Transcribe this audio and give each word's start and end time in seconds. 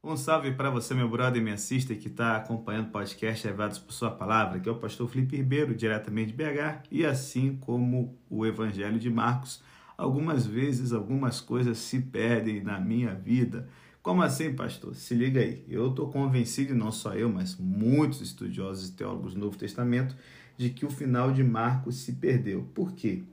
Um 0.00 0.16
salve 0.16 0.52
para 0.52 0.70
você, 0.70 0.94
meu 0.94 1.08
brother 1.08 1.40
e 1.42 1.44
minha 1.44 1.56
sister 1.56 1.98
que 1.98 2.06
está 2.06 2.36
acompanhando 2.36 2.86
o 2.86 2.92
podcast 2.92 3.44
Levados 3.44 3.80
por 3.80 3.92
Sua 3.92 4.12
Palavra, 4.12 4.60
que 4.60 4.68
é 4.68 4.72
o 4.72 4.78
pastor 4.78 5.08
Felipe 5.08 5.36
Ribeiro, 5.36 5.74
diretamente 5.74 6.28
de 6.28 6.34
BH, 6.34 6.84
e 6.88 7.04
assim 7.04 7.56
como 7.56 8.16
o 8.30 8.46
Evangelho 8.46 9.00
de 9.00 9.10
Marcos, 9.10 9.60
algumas 9.96 10.46
vezes 10.46 10.92
algumas 10.92 11.40
coisas 11.40 11.78
se 11.78 12.00
perdem 12.00 12.62
na 12.62 12.78
minha 12.78 13.12
vida. 13.12 13.68
Como 14.00 14.22
assim, 14.22 14.54
pastor? 14.54 14.94
Se 14.94 15.14
liga 15.14 15.40
aí. 15.40 15.64
Eu 15.68 15.90
estou 15.90 16.08
convencido, 16.08 16.72
e 16.72 16.76
não 16.76 16.92
só 16.92 17.14
eu, 17.14 17.28
mas 17.28 17.56
muitos 17.56 18.20
estudiosos 18.20 18.90
e 18.90 18.92
teólogos 18.92 19.34
do 19.34 19.40
Novo 19.40 19.58
Testamento, 19.58 20.16
de 20.56 20.70
que 20.70 20.86
o 20.86 20.90
final 20.90 21.32
de 21.32 21.42
Marcos 21.42 21.96
se 21.96 22.12
perdeu. 22.12 22.62
Por 22.72 22.92
quê? 22.92 23.24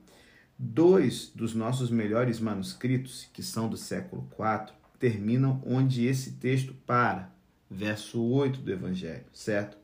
Dois 0.57 1.31
dos 1.33 1.53
nossos 1.53 1.91
melhores 1.91 2.39
manuscritos, 2.39 3.29
que 3.31 3.43
são 3.43 3.69
do 3.69 3.77
século 3.77 4.27
IV, 4.31 4.73
terminam 4.99 5.61
onde 5.65 6.05
esse 6.05 6.31
texto 6.33 6.73
para, 6.85 7.33
verso 7.69 8.21
8 8.21 8.59
do 8.59 8.71
Evangelho, 8.71 9.25
certo? 9.33 9.77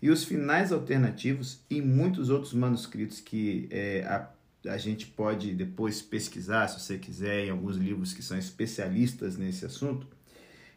E 0.00 0.10
os 0.10 0.24
finais 0.24 0.72
alternativos 0.72 1.60
em 1.70 1.80
muitos 1.80 2.28
outros 2.28 2.52
manuscritos 2.52 3.20
que 3.20 3.66
é, 3.70 4.04
a, 4.04 4.28
a 4.68 4.76
gente 4.76 5.06
pode 5.06 5.54
depois 5.54 6.02
pesquisar, 6.02 6.68
se 6.68 6.80
você 6.80 6.98
quiser, 6.98 7.46
em 7.46 7.50
alguns 7.50 7.76
livros 7.76 8.12
que 8.12 8.22
são 8.22 8.36
especialistas 8.36 9.36
nesse 9.36 9.64
assunto, 9.64 10.06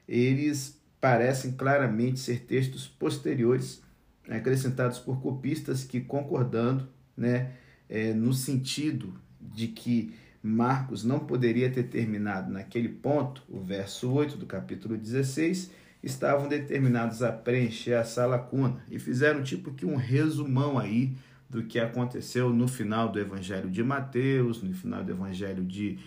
eles 0.07 0.79
parecem 0.99 1.51
claramente 1.51 2.19
ser 2.19 2.41
textos 2.41 2.87
posteriores, 2.87 3.81
acrescentados 4.27 4.99
por 4.99 5.21
copistas 5.21 5.83
que, 5.83 6.01
concordando 6.01 6.87
né, 7.15 7.53
é, 7.87 8.13
no 8.13 8.33
sentido 8.33 9.13
de 9.39 9.67
que 9.67 10.13
Marcos 10.41 11.03
não 11.03 11.19
poderia 11.19 11.69
ter 11.69 11.83
terminado 11.83 12.51
naquele 12.51 12.89
ponto, 12.89 13.43
o 13.49 13.59
verso 13.59 14.11
8 14.11 14.37
do 14.37 14.45
capítulo 14.45 14.97
16, 14.97 15.71
estavam 16.01 16.47
determinados 16.47 17.21
a 17.21 17.31
preencher 17.31 17.91
essa 17.91 18.25
lacuna 18.25 18.81
e 18.89 18.97
fizeram 18.97 19.43
tipo 19.43 19.73
que 19.73 19.85
um 19.85 19.97
resumão 19.97 20.79
aí 20.79 21.13
do 21.49 21.63
que 21.63 21.79
aconteceu 21.79 22.51
no 22.51 22.67
final 22.67 23.09
do 23.09 23.19
Evangelho 23.19 23.69
de 23.69 23.83
Mateus, 23.83 24.61
no 24.61 24.73
final 24.73 25.03
do 25.03 25.11
Evangelho 25.11 25.63
de 25.63 25.99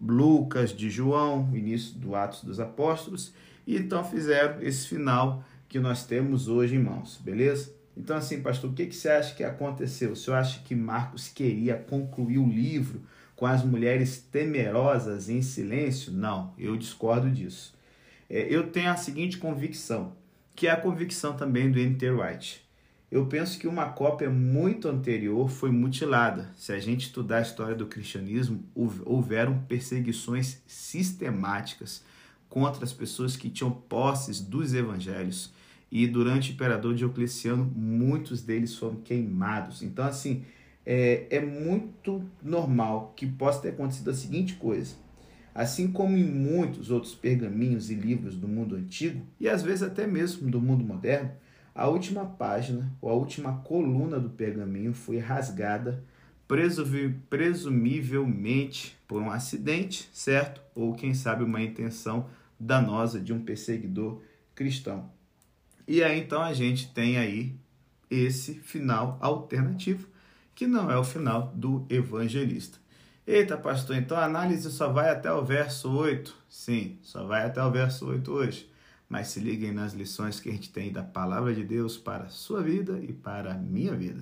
Lucas, 0.00 0.74
de 0.74 0.90
João, 0.90 1.48
início 1.54 1.96
do 1.98 2.16
Atos 2.16 2.42
dos 2.42 2.58
Apóstolos, 2.58 3.32
e 3.66 3.76
então 3.76 4.02
fizeram 4.02 4.60
esse 4.60 4.88
final 4.88 5.44
que 5.68 5.78
nós 5.78 6.04
temos 6.04 6.48
hoje 6.48 6.74
em 6.74 6.82
mãos, 6.82 7.20
beleza? 7.22 7.72
Então, 7.96 8.16
assim, 8.16 8.40
pastor, 8.40 8.70
o 8.70 8.72
que, 8.72 8.86
que 8.86 8.96
você 8.96 9.08
acha 9.10 9.34
que 9.34 9.44
aconteceu? 9.44 10.12
O 10.12 10.16
senhor 10.16 10.36
acha 10.36 10.60
que 10.60 10.74
Marcos 10.74 11.28
queria 11.28 11.76
concluir 11.76 12.38
o 12.38 12.48
livro 12.48 13.02
com 13.36 13.46
as 13.46 13.64
mulheres 13.64 14.18
temerosas 14.18 15.28
em 15.28 15.42
silêncio? 15.42 16.12
Não, 16.12 16.52
eu 16.58 16.76
discordo 16.76 17.30
disso. 17.30 17.74
É, 18.28 18.46
eu 18.48 18.70
tenho 18.70 18.90
a 18.90 18.96
seguinte 18.96 19.38
convicção, 19.38 20.16
que 20.54 20.66
é 20.66 20.70
a 20.70 20.76
convicção 20.76 21.34
também 21.34 21.70
do 21.70 21.78
N.T. 21.78 22.10
Wright. 22.10 22.62
Eu 23.10 23.26
penso 23.26 23.58
que 23.58 23.68
uma 23.68 23.90
cópia 23.90 24.30
muito 24.30 24.88
anterior 24.88 25.50
foi 25.50 25.70
mutilada. 25.70 26.50
Se 26.56 26.72
a 26.72 26.78
gente 26.78 27.02
estudar 27.02 27.38
a 27.38 27.42
história 27.42 27.74
do 27.74 27.84
cristianismo, 27.84 28.64
houveram 29.04 29.58
perseguições 29.68 30.62
sistemáticas 30.66 32.02
contra 32.48 32.84
as 32.84 32.92
pessoas 32.92 33.36
que 33.36 33.50
tinham 33.50 33.70
posses 33.70 34.40
dos 34.40 34.72
evangelhos. 34.72 35.52
E 35.90 36.06
durante 36.06 36.50
o 36.50 36.54
imperador 36.54 36.94
Diocleciano, 36.94 37.70
muitos 37.76 38.40
deles 38.40 38.74
foram 38.74 38.96
queimados. 38.96 39.82
Então, 39.82 40.06
assim, 40.06 40.42
é, 40.84 41.26
é 41.30 41.40
muito 41.40 42.24
normal 42.42 43.12
que 43.16 43.26
possa 43.26 43.62
ter 43.62 43.70
acontecido 43.70 44.10
a 44.10 44.14
seguinte 44.14 44.54
coisa. 44.54 44.94
Assim 45.54 45.92
como 45.92 46.16
em 46.16 46.24
muitos 46.24 46.90
outros 46.90 47.14
pergaminhos 47.14 47.90
e 47.90 47.94
livros 47.94 48.36
do 48.36 48.48
mundo 48.48 48.74
antigo, 48.74 49.24
e 49.38 49.48
às 49.48 49.62
vezes 49.62 49.82
até 49.82 50.06
mesmo 50.06 50.50
do 50.50 50.60
mundo 50.60 50.84
moderno, 50.84 51.30
a 51.74 51.88
última 51.88 52.24
página 52.24 52.92
ou 53.00 53.10
a 53.10 53.14
última 53.14 53.58
coluna 53.58 54.20
do 54.20 54.30
pergaminho 54.30 54.92
foi 54.92 55.18
rasgada, 55.18 56.04
presumivelmente 57.30 58.96
por 59.08 59.22
um 59.22 59.30
acidente, 59.30 60.10
certo? 60.12 60.60
Ou 60.74 60.94
quem 60.94 61.14
sabe 61.14 61.44
uma 61.44 61.62
intenção 61.62 62.26
danosa 62.60 63.18
de 63.20 63.32
um 63.32 63.42
perseguidor 63.42 64.20
cristão. 64.54 65.10
E 65.88 66.02
aí 66.02 66.20
então 66.20 66.42
a 66.42 66.52
gente 66.52 66.92
tem 66.92 67.16
aí 67.16 67.54
esse 68.10 68.54
final 68.54 69.16
alternativo 69.20 70.11
que 70.54 70.66
não 70.66 70.90
é 70.90 70.98
o 70.98 71.04
final 71.04 71.52
do 71.54 71.86
evangelista. 71.88 72.78
Eita, 73.26 73.56
pastor, 73.56 73.96
então 73.96 74.16
a 74.16 74.24
análise 74.24 74.70
só 74.70 74.88
vai 74.92 75.10
até 75.10 75.32
o 75.32 75.44
verso 75.44 75.90
8? 75.90 76.34
Sim, 76.48 76.98
só 77.02 77.24
vai 77.24 77.46
até 77.46 77.62
o 77.62 77.70
verso 77.70 78.06
8 78.08 78.32
hoje. 78.32 78.70
Mas 79.08 79.28
se 79.28 79.40
liguem 79.40 79.72
nas 79.72 79.92
lições 79.92 80.40
que 80.40 80.48
a 80.48 80.52
gente 80.52 80.72
tem 80.72 80.90
da 80.90 81.02
palavra 81.02 81.54
de 81.54 81.62
Deus 81.62 81.96
para 81.96 82.24
a 82.24 82.28
sua 82.28 82.62
vida 82.62 82.98
e 82.98 83.12
para 83.12 83.52
a 83.52 83.54
minha 83.54 83.94
vida. 83.94 84.20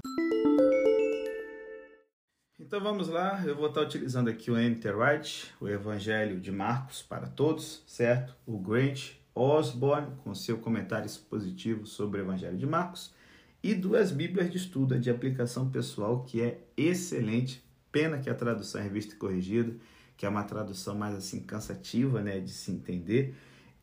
Então 2.59 2.81
vamos 2.81 3.09
lá, 3.09 3.43
eu 3.45 3.57
vou 3.57 3.69
estar 3.69 3.81
utilizando 3.81 4.29
aqui 4.29 4.51
o 4.51 4.59
Enter 4.59 4.97
Wright, 4.97 5.53
o 5.61 5.69
Evangelho 5.69 6.39
de 6.39 6.53
Marcos 6.53 7.03
para 7.03 7.27
todos, 7.27 7.83
certo? 7.87 8.37
O 8.47 8.59
Grant 8.59 9.13
Osborne, 9.35 10.13
com 10.23 10.35
seu 10.35 10.59
comentário 10.59 11.07
expositivo 11.07 11.87
sobre 11.87 12.21
o 12.21 12.25
Evangelho 12.25 12.59
de 12.59 12.67
Marcos 12.67 13.13
e 13.63 13.75
duas 13.75 14.11
Bíblias 14.11 14.51
de 14.51 14.57
estudo 14.57 14.99
de 14.99 15.11
aplicação 15.11 15.71
pessoal 15.71 16.23
que 16.23 16.41
é 16.41 16.61
excelente. 16.77 17.63
Pena 17.93 18.19
que 18.19 18.31
a 18.31 18.35
tradução 18.35 18.81
é 18.81 18.85
revista 18.85 19.15
e 19.15 19.19
corrigida, 19.19 19.75
que 20.17 20.25
é 20.25 20.29
uma 20.29 20.45
tradução 20.45 20.95
mais 20.95 21.15
assim 21.15 21.41
cansativa, 21.41 22.23
né, 22.23 22.41
de 22.41 22.51
se 22.51 22.71
entender. 22.71 23.35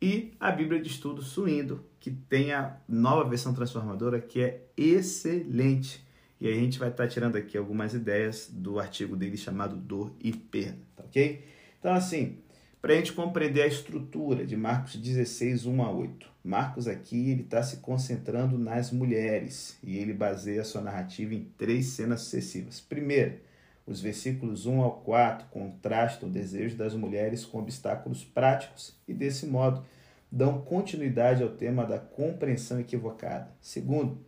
E 0.01 0.33
a 0.39 0.51
Bíblia 0.51 0.81
de 0.81 0.87
estudo 0.87 1.21
Suindo, 1.21 1.83
que 1.99 2.11
tem 2.11 2.53
a 2.53 2.77
nova 2.87 3.27
versão 3.27 3.53
transformadora 3.53 4.21
que 4.21 4.41
é 4.41 4.67
excelente. 4.77 6.05
E 6.39 6.47
a 6.47 6.53
gente 6.53 6.77
vai 6.77 6.89
estar 6.89 7.07
tirando 7.07 7.35
aqui 7.35 7.57
algumas 7.57 7.93
ideias 7.93 8.49
do 8.51 8.79
artigo 8.79 9.15
dele 9.15 9.37
chamado 9.37 9.75
Dor 9.75 10.13
e 10.19 10.31
Perda, 10.31 10.77
tá 10.95 11.03
ok? 11.03 11.43
Então 11.79 11.93
assim, 11.93 12.37
para 12.81 12.93
a 12.93 12.95
gente 12.95 13.13
compreender 13.13 13.63
a 13.63 13.67
estrutura 13.67 14.45
de 14.45 14.55
Marcos 14.55 14.95
16, 14.95 15.65
1 15.65 15.83
a 15.83 15.91
8. 15.91 16.29
Marcos 16.43 16.87
aqui 16.87 17.31
ele 17.31 17.41
está 17.41 17.61
se 17.61 17.77
concentrando 17.77 18.57
nas 18.57 18.91
mulheres 18.91 19.77
e 19.83 19.97
ele 19.97 20.13
baseia 20.13 20.63
sua 20.63 20.81
narrativa 20.81 21.33
em 21.33 21.51
três 21.57 21.87
cenas 21.87 22.21
sucessivas. 22.21 22.79
Primeiro, 22.79 23.39
os 23.85 24.01
versículos 24.01 24.65
1 24.65 24.81
ao 24.81 24.97
4 25.01 25.47
contrastam 25.49 26.29
o 26.29 26.31
desejo 26.31 26.75
das 26.75 26.93
mulheres 26.93 27.45
com 27.45 27.59
obstáculos 27.59 28.23
práticos 28.23 28.95
e, 29.07 29.13
desse 29.13 29.45
modo, 29.45 29.83
dão 30.31 30.61
continuidade 30.61 31.41
ao 31.41 31.49
tema 31.49 31.85
da 31.85 31.97
compreensão 31.97 32.79
equivocada. 32.79 33.49
Segundo, 33.61 34.19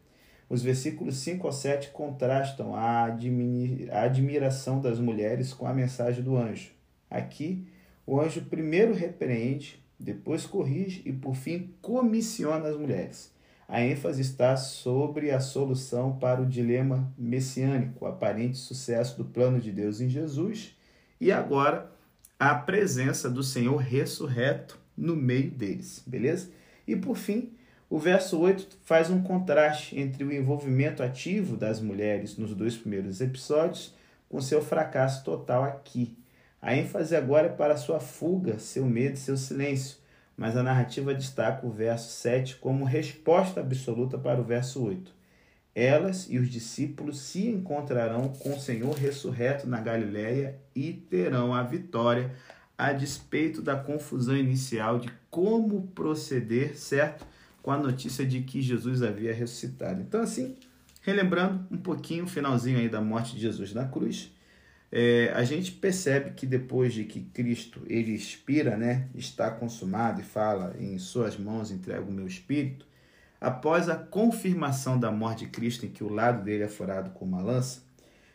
os 0.49 0.63
versículos 0.63 1.17
5 1.17 1.45
ao 1.45 1.53
7 1.53 1.89
contrastam 1.91 2.73
a, 2.73 3.03
admiração 3.91 4.81
das 4.81 4.97
mulheres 4.97 5.53
com 5.53 5.67
a 5.67 5.73
mensagem 5.73 6.23
do 6.23 6.35
anjo. 6.35 6.71
Aqui, 7.09 7.67
o 8.09 8.19
anjo 8.19 8.41
primeiro 8.41 8.91
repreende, 8.91 9.79
depois 9.99 10.43
corrige 10.43 11.03
e, 11.05 11.13
por 11.13 11.35
fim, 11.35 11.75
comissiona 11.79 12.67
as 12.67 12.75
mulheres. 12.75 13.31
A 13.67 13.83
ênfase 13.83 14.19
está 14.19 14.57
sobre 14.57 15.29
a 15.29 15.39
solução 15.39 16.17
para 16.17 16.41
o 16.41 16.45
dilema 16.47 17.13
messiânico, 17.15 18.03
o 18.03 18.07
aparente 18.07 18.57
sucesso 18.57 19.15
do 19.15 19.25
plano 19.25 19.59
de 19.59 19.71
Deus 19.71 20.01
em 20.01 20.09
Jesus 20.09 20.75
e 21.21 21.31
agora 21.31 21.91
a 22.39 22.55
presença 22.55 23.29
do 23.29 23.43
Senhor 23.43 23.77
ressurreto 23.77 24.79
no 24.97 25.15
meio 25.15 25.51
deles, 25.51 26.01
beleza? 26.03 26.49
E 26.87 26.95
por 26.95 27.15
fim, 27.15 27.53
o 27.87 27.99
verso 27.99 28.39
8 28.39 28.79
faz 28.85 29.11
um 29.11 29.21
contraste 29.21 29.99
entre 29.99 30.23
o 30.23 30.33
envolvimento 30.33 31.03
ativo 31.03 31.55
das 31.55 31.79
mulheres 31.79 32.35
nos 32.39 32.55
dois 32.55 32.75
primeiros 32.75 33.21
episódios 33.21 33.93
com 34.27 34.41
seu 34.41 34.63
fracasso 34.63 35.23
total 35.23 35.63
aqui. 35.63 36.18
A 36.61 36.75
ênfase 36.75 37.15
agora 37.15 37.47
é 37.47 37.51
para 37.51 37.77
sua 37.77 37.99
fuga, 37.99 38.59
seu 38.59 38.85
medo 38.85 39.13
e 39.15 39.19
seu 39.19 39.37
silêncio, 39.37 39.97
mas 40.35 40.57
a 40.57 40.63
narrativa 40.63 41.13
destaca 41.13 41.65
o 41.65 41.71
verso 41.71 42.09
7 42.11 42.57
como 42.57 42.83
resposta 42.83 43.61
absoluta 43.61 44.17
para 44.17 44.41
o 44.41 44.43
verso 44.43 44.83
8. 44.83 45.19
Elas 45.73 46.27
e 46.29 46.37
os 46.37 46.49
discípulos 46.49 47.19
se 47.19 47.47
encontrarão 47.47 48.29
com 48.29 48.53
o 48.53 48.59
Senhor 48.59 48.93
ressurreto 48.95 49.67
na 49.67 49.79
Galiléia 49.79 50.59
e 50.75 50.91
terão 50.91 51.53
a 51.53 51.63
vitória, 51.63 52.31
a 52.77 52.91
despeito 52.91 53.61
da 53.61 53.77
confusão 53.77 54.35
inicial 54.35 54.99
de 54.99 55.09
como 55.29 55.87
proceder, 55.87 56.77
certo? 56.77 57.25
Com 57.61 57.71
a 57.71 57.77
notícia 57.77 58.25
de 58.25 58.41
que 58.41 58.61
Jesus 58.61 59.01
havia 59.01 59.33
ressuscitado. 59.33 60.01
Então, 60.01 60.21
assim, 60.21 60.57
relembrando 61.01 61.65
um 61.71 61.77
pouquinho 61.77 62.25
o 62.25 62.27
finalzinho 62.27 62.79
aí 62.79 62.89
da 62.89 62.99
morte 62.99 63.35
de 63.35 63.41
Jesus 63.41 63.73
na 63.73 63.85
cruz, 63.85 64.31
é, 64.91 65.31
a 65.35 65.43
gente 65.43 65.71
percebe 65.71 66.31
que 66.31 66.47
depois 66.47 66.93
de 66.93 67.03
que 67.03 67.21
Cristo 67.21 67.81
ele 67.87 68.11
expira, 68.11 68.75
né, 68.75 69.07
está 69.13 69.51
consumado 69.51 70.21
e 70.21 70.23
fala 70.23 70.75
em 70.79 70.97
suas 70.97 71.37
mãos 71.37 71.71
entrego 71.71 72.09
o 72.09 72.13
meu 72.13 72.25
espírito, 72.25 72.87
após 73.39 73.87
a 73.87 73.95
confirmação 73.95 74.99
da 74.99 75.11
morte 75.11 75.45
de 75.45 75.51
Cristo 75.51 75.85
em 75.85 75.89
que 75.89 76.03
o 76.03 76.11
lado 76.11 76.43
dele 76.43 76.63
é 76.63 76.67
furado 76.67 77.11
com 77.11 77.23
uma 77.23 77.41
lança, 77.41 77.81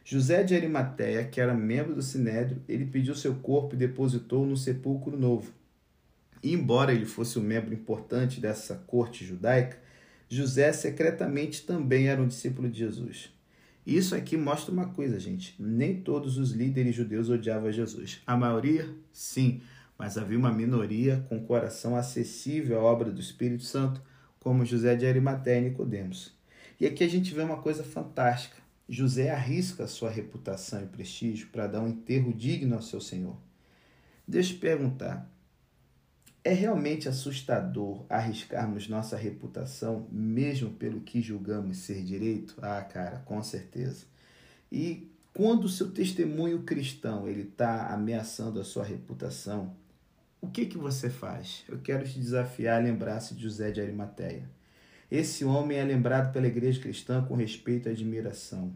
José 0.04 0.42
de 0.42 0.54
Arimateia, 0.54 1.24
que 1.24 1.40
era 1.40 1.54
membro 1.54 1.94
do 1.94 2.02
Sinédrio, 2.02 2.62
ele 2.68 2.84
pediu 2.84 3.14
seu 3.14 3.34
corpo 3.36 3.74
e 3.74 3.78
depositou 3.78 4.44
no 4.46 4.56
sepulcro 4.56 5.16
novo. 5.16 5.52
embora 6.42 6.92
ele 6.92 7.06
fosse 7.06 7.38
um 7.38 7.42
membro 7.42 7.72
importante 7.72 8.38
dessa 8.38 8.74
corte 8.86 9.24
judaica, 9.24 9.78
José 10.28 10.72
secretamente 10.74 11.64
também 11.64 12.08
era 12.08 12.20
um 12.20 12.28
discípulo 12.28 12.68
de 12.68 12.80
Jesus. 12.80 13.33
Isso 13.86 14.14
aqui 14.14 14.36
mostra 14.36 14.72
uma 14.72 14.88
coisa, 14.88 15.20
gente. 15.20 15.54
Nem 15.58 16.00
todos 16.00 16.38
os 16.38 16.52
líderes 16.52 16.94
judeus 16.94 17.28
odiavam 17.28 17.70
Jesus. 17.70 18.22
A 18.26 18.36
maioria, 18.36 18.88
sim, 19.12 19.60
mas 19.98 20.16
havia 20.16 20.38
uma 20.38 20.52
minoria 20.52 21.24
com 21.28 21.44
coração 21.44 21.94
acessível 21.94 22.78
à 22.80 22.82
obra 22.82 23.10
do 23.10 23.20
Espírito 23.20 23.62
Santo, 23.62 24.00
como 24.40 24.64
José 24.64 24.94
de 24.94 25.06
Arimateia 25.06 25.60
e 25.60 25.70
Nicodemos. 25.70 26.32
E 26.80 26.86
aqui 26.86 27.04
a 27.04 27.08
gente 27.08 27.34
vê 27.34 27.42
uma 27.42 27.58
coisa 27.58 27.84
fantástica. 27.84 28.56
José 28.88 29.30
arrisca 29.30 29.86
sua 29.86 30.10
reputação 30.10 30.82
e 30.82 30.86
prestígio 30.86 31.48
para 31.48 31.66
dar 31.66 31.80
um 31.80 31.88
enterro 31.88 32.32
digno 32.32 32.74
ao 32.74 32.82
seu 32.82 33.00
Senhor. 33.00 33.36
Deixa 34.26 34.54
eu 34.54 34.58
perguntar: 34.58 35.30
é 36.44 36.52
realmente 36.52 37.08
assustador 37.08 38.04
arriscarmos 38.08 38.86
nossa 38.86 39.16
reputação, 39.16 40.06
mesmo 40.12 40.70
pelo 40.70 41.00
que 41.00 41.22
julgamos 41.22 41.78
ser 41.78 42.02
direito? 42.02 42.54
Ah, 42.60 42.82
cara, 42.82 43.22
com 43.24 43.42
certeza. 43.42 44.04
E 44.70 45.10
quando 45.32 45.64
o 45.64 45.68
seu 45.70 45.90
testemunho 45.90 46.62
cristão 46.62 47.26
ele 47.26 47.42
está 47.42 47.88
ameaçando 47.94 48.60
a 48.60 48.64
sua 48.64 48.84
reputação, 48.84 49.74
o 50.38 50.46
que, 50.46 50.66
que 50.66 50.76
você 50.76 51.08
faz? 51.08 51.64
Eu 51.66 51.78
quero 51.78 52.06
te 52.06 52.18
desafiar 52.18 52.78
a 52.78 52.84
lembrar-se 52.84 53.34
de 53.34 53.42
José 53.42 53.70
de 53.70 53.80
Arimateia. 53.80 54.46
Esse 55.10 55.46
homem 55.46 55.78
é 55.78 55.84
lembrado 55.84 56.30
pela 56.30 56.46
igreja 56.46 56.78
cristã 56.78 57.24
com 57.24 57.34
respeito 57.34 57.88
e 57.88 57.92
admiração. 57.92 58.70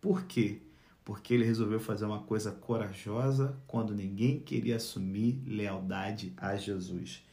Por 0.00 0.24
quê? 0.24 0.60
Porque 1.08 1.32
ele 1.32 1.46
resolveu 1.46 1.80
fazer 1.80 2.04
uma 2.04 2.18
coisa 2.18 2.52
corajosa 2.52 3.56
quando 3.66 3.94
ninguém 3.94 4.40
queria 4.40 4.76
assumir 4.76 5.42
lealdade 5.46 6.34
a 6.36 6.54
Jesus. 6.54 7.24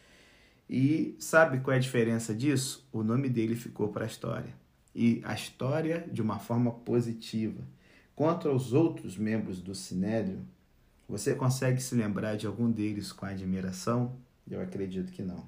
E 0.69 1.13
sabe 1.19 1.59
qual 1.59 1.73
é 1.73 1.77
a 1.77 1.81
diferença 1.81 2.33
disso? 2.33 2.87
O 2.89 3.03
nome 3.03 3.27
dele 3.27 3.53
ficou 3.53 3.89
para 3.89 4.05
a 4.05 4.07
história. 4.07 4.55
E 4.95 5.21
a 5.25 5.33
história 5.33 6.07
de 6.09 6.21
uma 6.21 6.39
forma 6.39 6.71
positiva. 6.71 7.67
Quanto 8.15 8.47
aos 8.47 8.71
outros 8.71 9.17
membros 9.17 9.59
do 9.59 9.75
Sinédrio, 9.75 10.39
você 11.05 11.35
consegue 11.35 11.83
se 11.83 11.95
lembrar 11.95 12.37
de 12.37 12.47
algum 12.47 12.71
deles 12.71 13.11
com 13.11 13.25
admiração? 13.25 14.15
Eu 14.49 14.61
acredito 14.61 15.11
que 15.11 15.21
não. 15.21 15.45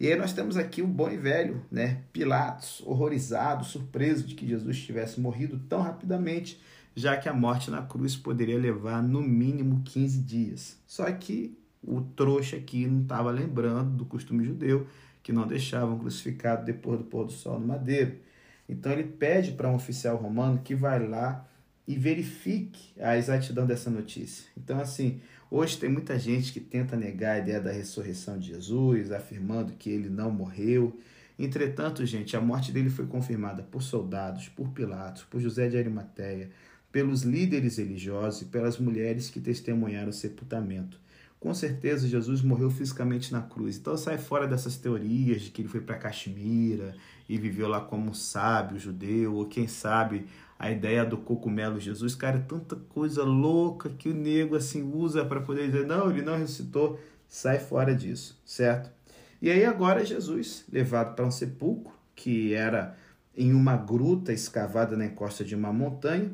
E 0.00 0.10
aí 0.10 0.16
nós 0.16 0.32
temos 0.32 0.56
aqui 0.56 0.80
o 0.80 0.86
bom 0.86 1.10
e 1.10 1.18
velho, 1.18 1.62
né? 1.70 2.04
Pilatos, 2.14 2.80
horrorizado, 2.86 3.62
surpreso 3.62 4.26
de 4.26 4.34
que 4.34 4.48
Jesus 4.48 4.80
tivesse 4.80 5.20
morrido 5.20 5.58
tão 5.68 5.82
rapidamente, 5.82 6.58
já 6.94 7.16
que 7.16 7.28
a 7.28 7.32
morte 7.32 7.70
na 7.70 7.82
cruz 7.82 8.16
poderia 8.16 8.58
levar 8.58 9.02
no 9.02 9.22
mínimo 9.22 9.82
15 9.84 10.20
dias. 10.20 10.76
Só 10.86 11.10
que 11.12 11.56
o 11.82 12.00
trouxa 12.00 12.56
aqui 12.56 12.86
não 12.86 13.02
estava 13.02 13.30
lembrando 13.30 13.96
do 13.96 14.04
costume 14.04 14.44
judeu, 14.44 14.86
que 15.22 15.32
não 15.32 15.46
deixavam 15.46 15.98
crucificado 15.98 16.64
depois 16.64 16.98
do 16.98 17.04
pôr 17.04 17.26
do 17.26 17.32
sol 17.32 17.58
no 17.60 17.66
madeiro. 17.66 18.16
Então 18.68 18.92
ele 18.92 19.04
pede 19.04 19.52
para 19.52 19.70
um 19.70 19.74
oficial 19.74 20.16
romano 20.16 20.60
que 20.62 20.74
vai 20.74 21.06
lá 21.06 21.46
e 21.86 21.96
verifique 21.96 22.92
a 23.00 23.16
exatidão 23.16 23.66
dessa 23.66 23.88
notícia. 23.88 24.46
Então, 24.54 24.78
assim, 24.78 25.22
hoje 25.50 25.78
tem 25.78 25.88
muita 25.88 26.18
gente 26.18 26.52
que 26.52 26.60
tenta 26.60 26.94
negar 26.94 27.36
a 27.36 27.38
ideia 27.38 27.60
da 27.60 27.72
ressurreição 27.72 28.38
de 28.38 28.48
Jesus, 28.48 29.10
afirmando 29.10 29.72
que 29.72 29.88
ele 29.88 30.10
não 30.10 30.30
morreu. 30.30 30.98
Entretanto, 31.38 32.04
gente, 32.04 32.36
a 32.36 32.40
morte 32.42 32.72
dele 32.72 32.90
foi 32.90 33.06
confirmada 33.06 33.62
por 33.62 33.82
soldados, 33.82 34.50
por 34.50 34.68
Pilatos, 34.68 35.22
por 35.22 35.40
José 35.40 35.68
de 35.68 35.78
Arimateia, 35.78 36.50
pelos 36.90 37.22
líderes 37.22 37.76
religiosos 37.76 38.42
e 38.42 38.44
pelas 38.46 38.78
mulheres 38.78 39.30
que 39.30 39.40
testemunharam 39.40 40.10
o 40.10 40.12
sepultamento. 40.12 40.98
Com 41.38 41.54
certeza, 41.54 42.08
Jesus 42.08 42.42
morreu 42.42 42.70
fisicamente 42.70 43.32
na 43.32 43.40
cruz. 43.40 43.76
Então, 43.76 43.96
sai 43.96 44.18
fora 44.18 44.46
dessas 44.46 44.76
teorias 44.76 45.42
de 45.42 45.50
que 45.50 45.62
ele 45.62 45.68
foi 45.68 45.80
para 45.80 45.96
Caxemira 45.96 46.96
e 47.28 47.38
viveu 47.38 47.68
lá 47.68 47.80
como 47.80 48.10
um 48.10 48.14
sábio 48.14 48.78
judeu, 48.78 49.34
ou 49.34 49.46
quem 49.46 49.68
sabe 49.68 50.26
a 50.58 50.70
ideia 50.70 51.04
do 51.04 51.16
cogumelo 51.16 51.78
Jesus, 51.78 52.16
cara, 52.16 52.38
é 52.38 52.40
tanta 52.40 52.74
coisa 52.74 53.22
louca 53.22 53.88
que 53.90 54.08
o 54.08 54.14
nego 54.14 54.56
assim 54.56 54.82
usa 54.82 55.24
para 55.24 55.40
poder 55.40 55.66
dizer, 55.66 55.86
não, 55.86 56.10
ele 56.10 56.22
não 56.22 56.36
ressuscitou, 56.36 56.98
sai 57.28 57.60
fora 57.60 57.94
disso, 57.94 58.40
certo? 58.44 58.90
E 59.40 59.50
aí 59.50 59.64
agora 59.64 60.04
Jesus, 60.04 60.64
levado 60.72 61.14
para 61.14 61.24
um 61.24 61.30
sepulcro, 61.30 61.92
que 62.16 62.52
era 62.54 62.96
em 63.36 63.52
uma 63.52 63.76
gruta 63.76 64.32
escavada 64.32 64.96
na 64.96 65.06
encosta 65.06 65.44
de 65.44 65.54
uma 65.54 65.72
montanha, 65.72 66.32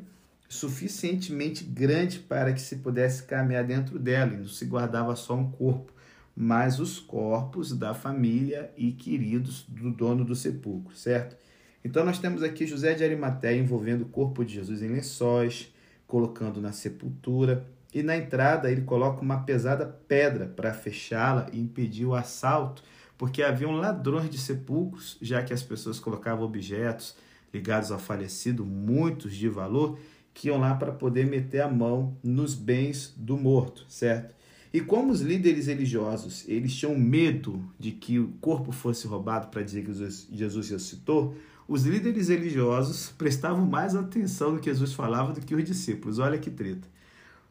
suficientemente 0.55 1.63
grande 1.63 2.19
para 2.19 2.53
que 2.53 2.61
se 2.61 2.77
pudesse 2.77 3.23
caminhar 3.23 3.63
dentro 3.63 3.99
dela, 3.99 4.33
e 4.33 4.37
não 4.37 4.47
se 4.47 4.65
guardava 4.65 5.15
só 5.15 5.35
um 5.35 5.51
corpo, 5.51 5.93
mas 6.35 6.79
os 6.79 6.99
corpos 6.99 7.77
da 7.77 7.93
família 7.93 8.71
e 8.75 8.91
queridos 8.91 9.65
do 9.67 9.91
dono 9.91 10.25
do 10.25 10.35
sepulcro, 10.35 10.95
certo? 10.95 11.35
Então 11.83 12.03
nós 12.03 12.19
temos 12.19 12.41
aqui 12.41 12.65
José 12.65 12.93
de 12.93 13.03
Arimateia 13.03 13.59
envolvendo 13.59 14.01
o 14.01 14.09
corpo 14.09 14.43
de 14.43 14.55
Jesus 14.55 14.81
em 14.81 14.87
lençóis, 14.87 15.73
colocando 16.07 16.59
na 16.59 16.71
sepultura, 16.71 17.65
e 17.93 18.03
na 18.03 18.17
entrada 18.17 18.71
ele 18.71 18.81
coloca 18.81 19.21
uma 19.21 19.43
pesada 19.43 19.85
pedra 19.85 20.47
para 20.47 20.73
fechá-la 20.73 21.47
e 21.53 21.59
impedir 21.59 22.05
o 22.05 22.15
assalto, 22.15 22.83
porque 23.17 23.41
haviam 23.41 23.71
ladrões 23.71 24.29
de 24.29 24.37
sepulcros, 24.37 25.17
já 25.21 25.41
que 25.43 25.53
as 25.53 25.63
pessoas 25.63 25.99
colocavam 25.99 26.43
objetos 26.43 27.15
ligados 27.53 27.89
ao 27.89 27.99
falecido, 27.99 28.65
muitos 28.65 29.33
de 29.33 29.47
valor, 29.47 29.97
que 30.35 30.49
iam 30.49 30.59
lá 30.59 30.75
para 30.75 30.91
poder 30.91 31.25
meter 31.25 31.61
a 31.61 31.69
mão 31.69 32.15
nos 32.21 32.53
bens 32.53 33.13
do 33.15 33.37
morto, 33.37 33.85
certo? 33.87 34.35
E 34.73 34.81
como 34.81 35.13
os 35.13 35.21
líderes 35.21 35.67
religiosos 35.67 36.43
eles 36.49 36.75
tinham 36.75 36.99
medo 36.99 37.63
de 37.79 37.91
que 37.91 38.19
o 38.19 38.33
corpo 38.41 38.73
fosse 38.73 39.07
roubado 39.07 39.47
para 39.47 39.63
dizer 39.63 39.85
que 39.85 39.93
Jesus 39.93 40.69
ressuscitou, 40.69 41.33
os 41.65 41.83
líderes 41.83 42.27
religiosos 42.27 43.09
prestavam 43.17 43.65
mais 43.65 43.95
atenção 43.95 44.51
no 44.51 44.59
que 44.59 44.69
Jesus 44.69 44.91
falava 44.91 45.31
do 45.31 45.39
que 45.39 45.55
os 45.55 45.63
discípulos. 45.63 46.19
Olha 46.19 46.37
que 46.37 46.51
treta. 46.51 46.85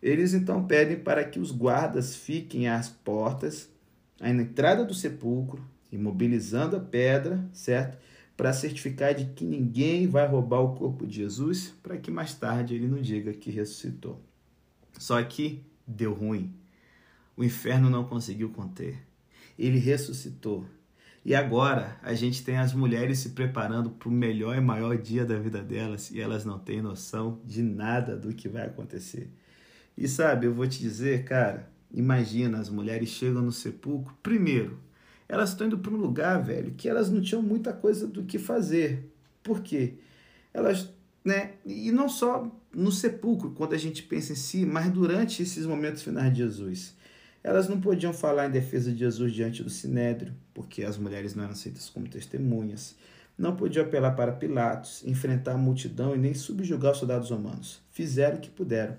Eles 0.03 0.35
então 0.35 0.65
pedem 0.65 0.99
para 0.99 1.25
que 1.25 1.41
os 1.41 1.51
guardas 1.51 2.15
fiquem 2.15 2.69
às 2.69 2.91
portas, 2.91 3.71
na 4.21 4.29
entrada 4.29 4.85
do 4.85 4.93
sepulcro, 4.93 5.65
imobilizando 5.91 6.77
a 6.77 6.81
pedra, 6.81 7.43
certo? 7.55 7.97
Para 8.37 8.53
certificar 8.53 9.15
de 9.15 9.27
que 9.27 9.45
ninguém 9.45 10.09
vai 10.09 10.27
roubar 10.27 10.61
o 10.61 10.75
corpo 10.75 11.07
de 11.07 11.17
Jesus, 11.17 11.73
para 11.83 11.97
que 11.97 12.11
mais 12.11 12.35
tarde 12.35 12.75
ele 12.75 12.89
não 12.89 13.01
diga 13.01 13.33
que 13.33 13.51
ressuscitou. 13.51 14.21
Só 14.99 15.23
que 15.23 15.65
deu 15.87 16.13
ruim. 16.13 16.53
O 17.37 17.45
inferno 17.45 17.91
não 17.91 18.05
conseguiu 18.05 18.51
conter. 18.51 18.99
Ele 19.59 19.79
ressuscitou. 19.79 20.67
E 21.25 21.35
agora 21.35 21.99
a 22.03 22.13
gente 22.13 22.45
tem 22.45 22.59
as 22.59 22.75
mulheres 22.75 23.19
se 23.21 23.31
preparando 23.31 23.91
para 23.91 24.09
o 24.09 24.13
melhor 24.13 24.57
e 24.57 24.61
maior 24.61 24.99
dia 24.99 25.25
da 25.25 25.39
vida 25.39 25.63
delas 25.63 26.11
e 26.11 26.21
elas 26.21 26.45
não 26.45 26.59
têm 26.59 26.83
noção 26.83 27.41
de 27.45 27.63
nada 27.63 28.15
do 28.15 28.35
que 28.35 28.49
vai 28.49 28.67
acontecer. 28.67 29.31
E 29.97 30.07
sabe, 30.07 30.47
eu 30.47 30.55
vou 30.55 30.67
te 30.67 30.79
dizer, 30.81 31.25
cara, 31.25 31.71
imagina, 31.91 32.59
as 32.59 32.69
mulheres 32.69 33.09
chegam 33.09 33.41
no 33.41 33.53
sepulcro, 33.53 34.15
primeiro, 34.23 34.79
elas 35.35 35.51
estão 35.51 35.67
indo 35.67 35.79
para 35.79 35.93
um 35.93 35.97
lugar, 35.97 36.41
velho, 36.43 36.73
que 36.77 36.89
elas 36.89 37.11
não 37.11 37.21
tinham 37.21 37.43
muita 37.43 37.73
coisa 37.73 38.07
do 38.07 38.23
que 38.23 38.39
fazer. 38.39 39.13
Por 39.43 39.61
quê? 39.61 39.95
Elas, 40.53 40.89
né, 41.25 41.55
e 41.67 41.91
não 41.91 42.09
só 42.09 42.51
no 42.73 42.93
sepulcro, 42.93 43.51
quando 43.51 43.75
a 43.75 43.79
gente 43.79 44.05
pensa 44.05 44.33
em 44.33 44.37
si, 44.37 44.65
mas 44.65 44.91
durante 44.91 45.43
esses 45.43 45.67
momentos 45.67 46.03
finais 46.03 46.33
de 46.33 46.39
Jesus. 46.39 46.95
Elas 47.43 47.69
não 47.69 47.81
podiam 47.81 48.13
falar 48.13 48.47
em 48.47 48.51
defesa 48.51 48.91
de 48.91 48.99
Jesus 48.99 49.33
diante 49.33 49.63
do 49.63 49.69
sinédrio, 49.69 50.33
porque 50.55 50.83
as 50.85 50.97
mulheres 50.97 51.35
não 51.35 51.43
eram 51.43 51.53
aceitas 51.53 51.91
como 51.91 52.09
testemunhas. 52.09 52.95
Não 53.37 53.57
podiam 53.57 53.85
apelar 53.85 54.13
para 54.13 54.33
Pilatos, 54.33 55.03
enfrentar 55.05 55.53
a 55.53 55.59
multidão 55.59 56.15
e 56.15 56.19
nem 56.19 56.33
subjugar 56.33 56.93
os 56.93 56.99
soldados 56.99 57.31
romanos. 57.31 57.83
Fizeram 57.91 58.39
o 58.39 58.41
que 58.41 58.49
puderam. 58.49 58.97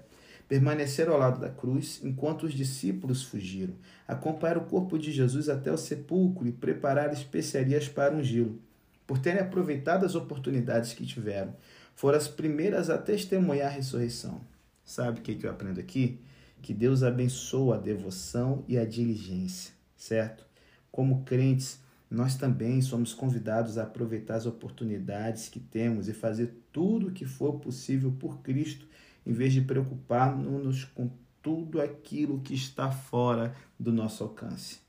Permaneceram 0.48 1.14
ao 1.14 1.20
lado 1.20 1.40
da 1.40 1.50
cruz 1.50 2.00
enquanto 2.04 2.44
os 2.44 2.54
discípulos 2.54 3.24
fugiram. 3.24 3.74
Acompanharam 4.08 4.62
o 4.62 4.66
corpo 4.66 4.98
de 4.98 5.12
Jesus 5.12 5.50
até 5.50 5.72
o 5.72 5.78
sepulcro 5.78 6.48
e 6.48 6.52
prepararam 6.52 7.14
especiarias 7.14 7.88
para 7.88 8.16
ungí-lo. 8.16 8.62
Por 9.08 9.20
terem 9.20 9.42
aproveitado 9.42 10.06
as 10.06 10.16
oportunidades 10.16 10.94
que 10.94 11.06
tiveram, 11.06 11.56
foram 11.96 12.18
as 12.18 12.28
primeiras 12.28 12.90
a 12.90 12.98
testemunhar 12.98 13.68
a 13.68 13.76
ressurreição. 13.76 14.42
Sabe 14.84 15.20
o 15.20 15.24
que 15.24 15.44
eu 15.44 15.50
aprendo 15.50 15.80
aqui? 15.80 16.20
Que 16.62 16.74
Deus 16.74 17.04
abençoa 17.04 17.76
a 17.76 17.80
devoção 17.80 18.64
e 18.68 18.78
a 18.78 18.86
diligência, 18.86 19.74
certo? 19.96 20.46
Como 20.92 21.24
crentes, 21.24 21.80
nós 22.10 22.36
também 22.36 22.82
somos 22.82 23.14
convidados 23.14 23.78
a 23.78 23.84
aproveitar 23.84 24.36
as 24.36 24.46
oportunidades 24.46 25.50
que 25.50 25.60
temos 25.60 26.08
e 26.08 26.14
fazer 26.14 26.54
tudo 26.72 27.08
o 27.08 27.12
que 27.12 27.26
for 27.26 27.60
possível 27.60 28.12
por 28.20 28.42
Cristo, 28.42 28.88
em 29.26 29.34
vez 29.34 29.54
de 29.54 29.62
preocupar-nos 29.62 30.84
com 30.86 31.10
tudo 31.42 31.82
aquilo 31.82 32.42
que 32.42 32.54
está 32.54 32.92
fora 32.92 33.56
do 33.80 33.92
nosso 33.92 34.24
alcance. 34.24 34.80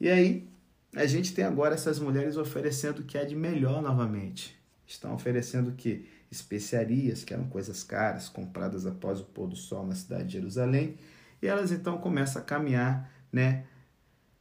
E 0.00 0.08
aí, 0.08 0.48
a 0.94 1.06
gente 1.06 1.34
tem 1.34 1.44
agora 1.44 1.74
essas 1.74 1.98
mulheres 1.98 2.36
oferecendo 2.36 3.00
o 3.00 3.04
que 3.04 3.18
há 3.18 3.24
de 3.24 3.34
melhor 3.34 3.82
novamente. 3.82 4.56
Estão 4.86 5.14
oferecendo 5.14 5.70
o 5.70 5.74
que? 5.74 6.08
Especiarias, 6.30 7.24
que 7.24 7.32
eram 7.32 7.48
coisas 7.48 7.82
caras, 7.82 8.28
compradas 8.28 8.86
após 8.86 9.20
o 9.20 9.24
pôr 9.24 9.48
do 9.48 9.56
sol 9.56 9.86
na 9.86 9.94
cidade 9.94 10.24
de 10.24 10.32
Jerusalém. 10.34 10.96
E 11.40 11.46
elas 11.46 11.72
então 11.72 11.98
começam 11.98 12.40
a 12.42 12.44
caminhar, 12.44 13.10
né, 13.32 13.64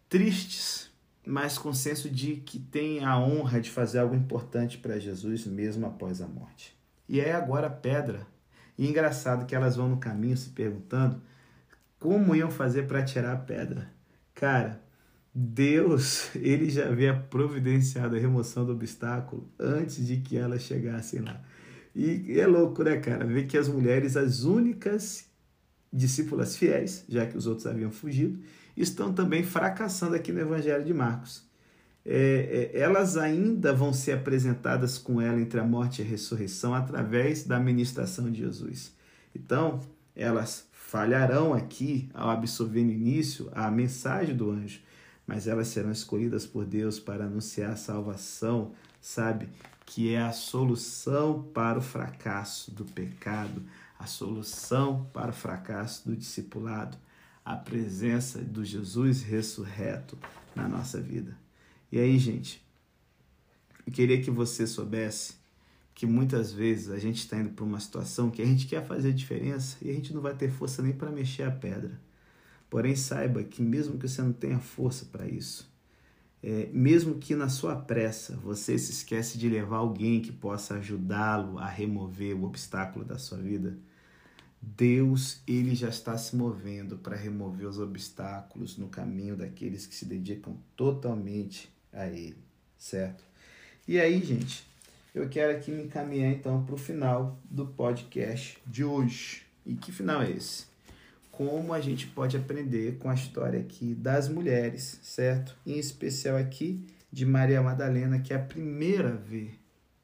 tristes, 0.10 0.92
mas 1.26 1.58
com 1.58 1.74
senso 1.74 2.10
de 2.10 2.38
que 2.38 2.60
tem 2.60 3.04
a 3.04 3.18
honra 3.18 3.62
de 3.62 3.70
fazer 3.70 4.00
algo 4.00 4.16
importante 4.16 4.78
para 4.78 5.00
Jesus 5.00 5.46
mesmo 5.46 5.86
após 5.86 6.22
a 6.22 6.28
morte. 6.28 6.78
E 7.08 7.20
é 7.20 7.34
agora 7.34 7.68
a 7.68 7.72
pedra. 7.72 8.28
E 8.78 8.88
engraçado 8.88 9.46
que 9.46 9.56
elas 9.56 9.76
vão 9.76 9.90
no 9.90 9.98
caminho 9.98 10.38
se 10.38 10.50
perguntando 10.50 11.22
como 12.00 12.36
iam 12.36 12.52
fazer 12.52 12.88
para 12.88 13.04
tirar 13.04 13.34
a 13.34 13.38
pedra. 13.38 13.90
Cara, 14.36 14.82
Deus, 15.34 16.30
ele 16.36 16.70
já 16.70 16.88
havia 16.88 17.14
providenciado 17.14 18.16
a 18.16 18.20
remoção 18.20 18.66
do 18.66 18.74
obstáculo 18.74 19.50
antes 19.60 20.06
de 20.06 20.18
que 20.18 20.38
elas 20.38 20.62
chegassem 20.64 21.22
lá. 21.22 21.42
E 21.96 22.40
é 22.40 22.48
louco, 22.48 22.84
né, 22.84 22.98
cara? 22.98 23.26
Ver 23.26 23.46
que 23.46 23.58
as 23.58 23.68
mulheres, 23.68 24.18
as 24.18 24.44
únicas 24.44 25.26
discípulas 25.92 26.58
fiéis, 26.58 27.06
já 27.08 27.26
que 27.26 27.38
os 27.38 27.46
outros 27.46 27.68
haviam 27.68 27.92
fugido, 27.92 28.40
estão 28.76 29.14
também 29.14 29.44
fracassando 29.44 30.16
aqui 30.16 30.32
no 30.32 30.40
Evangelho 30.40 30.84
de 30.84 30.94
Marcos. 30.94 31.48
É, 32.06 32.72
é, 32.74 32.80
elas 32.80 33.16
ainda 33.16 33.74
vão 33.74 33.94
ser 33.94 34.14
apresentadas 34.14 34.98
com 34.98 35.22
ela 35.22 35.40
entre 35.40 35.60
a 35.60 35.64
morte 35.64 36.02
e 36.02 36.06
a 36.06 36.08
ressurreição 36.08 36.74
através 36.74 37.44
da 37.44 37.60
ministração 37.60 38.30
de 38.30 38.40
Jesus. 38.40 38.94
Então, 39.34 39.80
elas 40.16 40.68
falharão 40.72 41.54
aqui 41.54 42.10
ao 42.14 42.30
absorver 42.30 42.84
no 42.84 42.92
início 42.92 43.50
a 43.54 43.72
mensagem 43.72 44.36
do 44.36 44.52
anjo, 44.52 44.82
mas 45.26 45.48
elas 45.48 45.70
serão 45.70 45.92
escolhidas 45.92 46.46
por 46.46 46.66
Deus 46.66 47.00
para 47.00 47.26
anunciar 47.26 47.72
a 47.72 47.78
salvação, 47.78 48.74
sabe? 49.02 49.48
Que 49.86 50.14
é 50.14 50.22
a 50.22 50.32
solução 50.34 51.42
para 51.54 51.80
o 51.80 51.82
fracasso 51.82 52.70
do 52.70 52.86
pecado, 52.86 53.64
a 53.98 54.06
solução 54.06 55.10
para 55.14 55.32
o 55.32 55.34
fracasso 55.34 56.08
do 56.08 56.16
discipulado, 56.16 56.98
a 57.44 57.56
presença 57.56 58.40
do 58.40 58.64
Jesus 58.64 59.24
ressurreto 59.24 60.18
na 60.56 60.68
nossa 60.68 61.02
vida. 61.02 61.43
E 61.94 62.00
aí, 62.00 62.18
gente, 62.18 62.60
eu 63.86 63.94
queria 63.94 64.20
que 64.20 64.32
você 64.32 64.66
soubesse 64.66 65.36
que 65.94 66.08
muitas 66.08 66.52
vezes 66.52 66.90
a 66.90 66.98
gente 66.98 67.18
está 67.18 67.38
indo 67.38 67.52
para 67.52 67.64
uma 67.64 67.80
situação 67.80 68.32
que 68.32 68.42
a 68.42 68.46
gente 68.46 68.66
quer 68.66 68.84
fazer 68.84 69.14
diferença 69.14 69.78
e 69.80 69.92
a 69.92 69.94
gente 69.94 70.12
não 70.12 70.20
vai 70.20 70.34
ter 70.34 70.50
força 70.50 70.82
nem 70.82 70.92
para 70.92 71.12
mexer 71.12 71.44
a 71.44 71.52
pedra. 71.52 72.02
Porém, 72.68 72.96
saiba 72.96 73.44
que 73.44 73.62
mesmo 73.62 74.00
que 74.00 74.08
você 74.08 74.24
não 74.24 74.34
tenha 74.34 74.58
força 74.58 75.06
para 75.06 75.28
isso, 75.28 75.72
é, 76.42 76.68
mesmo 76.74 77.20
que 77.20 77.36
na 77.36 77.48
sua 77.48 77.76
pressa 77.76 78.36
você 78.38 78.76
se 78.80 78.92
esquece 78.92 79.38
de 79.38 79.48
levar 79.48 79.78
alguém 79.78 80.20
que 80.20 80.32
possa 80.32 80.78
ajudá-lo 80.78 81.60
a 81.60 81.68
remover 81.68 82.36
o 82.36 82.46
obstáculo 82.46 83.06
da 83.06 83.20
sua 83.20 83.38
vida, 83.38 83.78
Deus 84.60 85.44
ele 85.46 85.76
já 85.76 85.90
está 85.90 86.18
se 86.18 86.36
movendo 86.36 86.98
para 86.98 87.16
remover 87.16 87.68
os 87.68 87.78
obstáculos 87.78 88.80
no 88.80 88.88
caminho 88.88 89.38
daqueles 89.38 89.86
que 89.86 89.94
se 89.94 90.06
dedicam 90.06 90.58
totalmente 90.76 91.72
a 91.94 92.08
Ele, 92.08 92.38
certo? 92.78 93.24
E 93.88 94.00
aí, 94.00 94.22
gente, 94.24 94.66
eu 95.14 95.30
quero 95.30 95.56
aqui 95.56 95.72
me 95.72 95.84
encaminhar 95.84 96.32
então 96.32 96.66
para 96.66 96.76
o 96.76 96.78
final 96.78 97.40
do 97.46 97.66
podcast 97.68 98.58
de 98.66 98.84
hoje. 98.84 99.44
E 99.66 99.76
que 99.76 99.92
final 99.92 100.22
é 100.22 100.32
esse? 100.32 100.66
Como 101.32 101.74
a 101.74 101.80
gente 101.80 102.08
pode 102.08 102.36
aprender 102.36 102.98
com 102.98 103.10
a 103.10 103.14
história 103.14 103.60
aqui 103.60 103.96
das 103.96 104.28
mulheres, 104.28 105.00
certo? 105.02 105.56
Em 105.66 105.78
especial 105.78 106.38
aqui 106.38 106.86
de 107.12 107.26
Maria 107.26 107.62
Madalena, 107.62 108.20
que 108.20 108.34
é 108.34 108.36
a 108.36 108.40
primeira 108.40 109.10
a 109.10 109.16
ver 109.16 109.60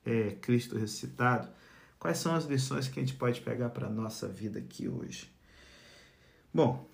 é, 0.06 0.32
Cristo 0.42 0.78
ressuscitado 0.78 1.50
Quais 2.00 2.18
são 2.18 2.34
as 2.34 2.46
lições 2.46 2.88
que 2.88 2.98
a 2.98 3.04
gente 3.04 3.16
pode 3.16 3.42
pegar 3.42 3.70
para 3.70 3.88
a 3.88 3.90
nossa 3.90 4.26
vida 4.28 4.58
aqui 4.58 4.88
hoje? 4.88 5.30
Bom, 6.54 6.89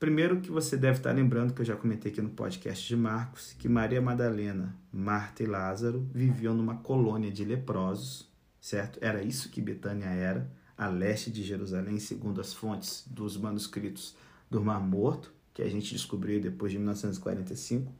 primeiro 0.00 0.40
que 0.40 0.50
você 0.50 0.78
deve 0.78 0.96
estar 0.96 1.12
lembrando, 1.12 1.52
que 1.52 1.60
eu 1.60 1.66
já 1.66 1.76
comentei 1.76 2.10
aqui 2.10 2.22
no 2.22 2.30
podcast 2.30 2.88
de 2.88 2.96
Marcos, 2.96 3.52
que 3.58 3.68
Maria 3.68 4.00
Madalena, 4.00 4.74
Marta 4.90 5.42
e 5.42 5.46
Lázaro 5.46 6.08
viviam 6.10 6.54
numa 6.54 6.78
colônia 6.78 7.30
de 7.30 7.44
leprosos, 7.44 8.26
certo? 8.58 8.98
Era 9.02 9.22
isso 9.22 9.50
que 9.50 9.60
Betânia 9.60 10.06
era, 10.06 10.50
a 10.76 10.88
leste 10.88 11.30
de 11.30 11.42
Jerusalém, 11.42 11.98
segundo 12.00 12.40
as 12.40 12.54
fontes 12.54 13.04
dos 13.06 13.36
manuscritos 13.36 14.16
do 14.50 14.64
Mar 14.64 14.80
Morto, 14.80 15.34
que 15.52 15.60
a 15.60 15.68
gente 15.68 15.92
descobriu 15.92 16.40
depois 16.40 16.72
de 16.72 16.78
1945. 16.78 17.92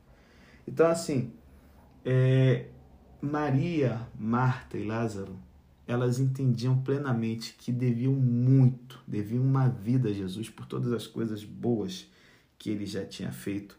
Então, 0.67 0.87
assim, 0.87 1.35
é, 2.03 2.69
Maria, 3.21 4.09
Marta 4.19 4.79
e 4.79 4.85
Lázaro 4.85 5.39
elas 5.91 6.21
entendiam 6.21 6.81
plenamente 6.83 7.55
que 7.59 7.73
deviam 7.73 8.13
muito, 8.13 9.03
deviam 9.07 9.43
uma 9.43 9.69
vida 9.69 10.09
a 10.09 10.13
Jesus 10.13 10.49
por 10.49 10.67
todas 10.67 10.93
as 10.93 11.07
coisas 11.07 11.43
boas 11.43 12.09
que 12.59 12.71
ele 12.71 12.87
já 12.87 13.05
tinha 13.05 13.33
feito 13.33 13.79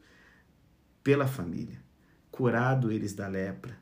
pela 1.04 1.26
família, 1.26 1.80
curado 2.30 2.92
eles 2.92 3.14
da 3.14 3.28
lepra, 3.28 3.78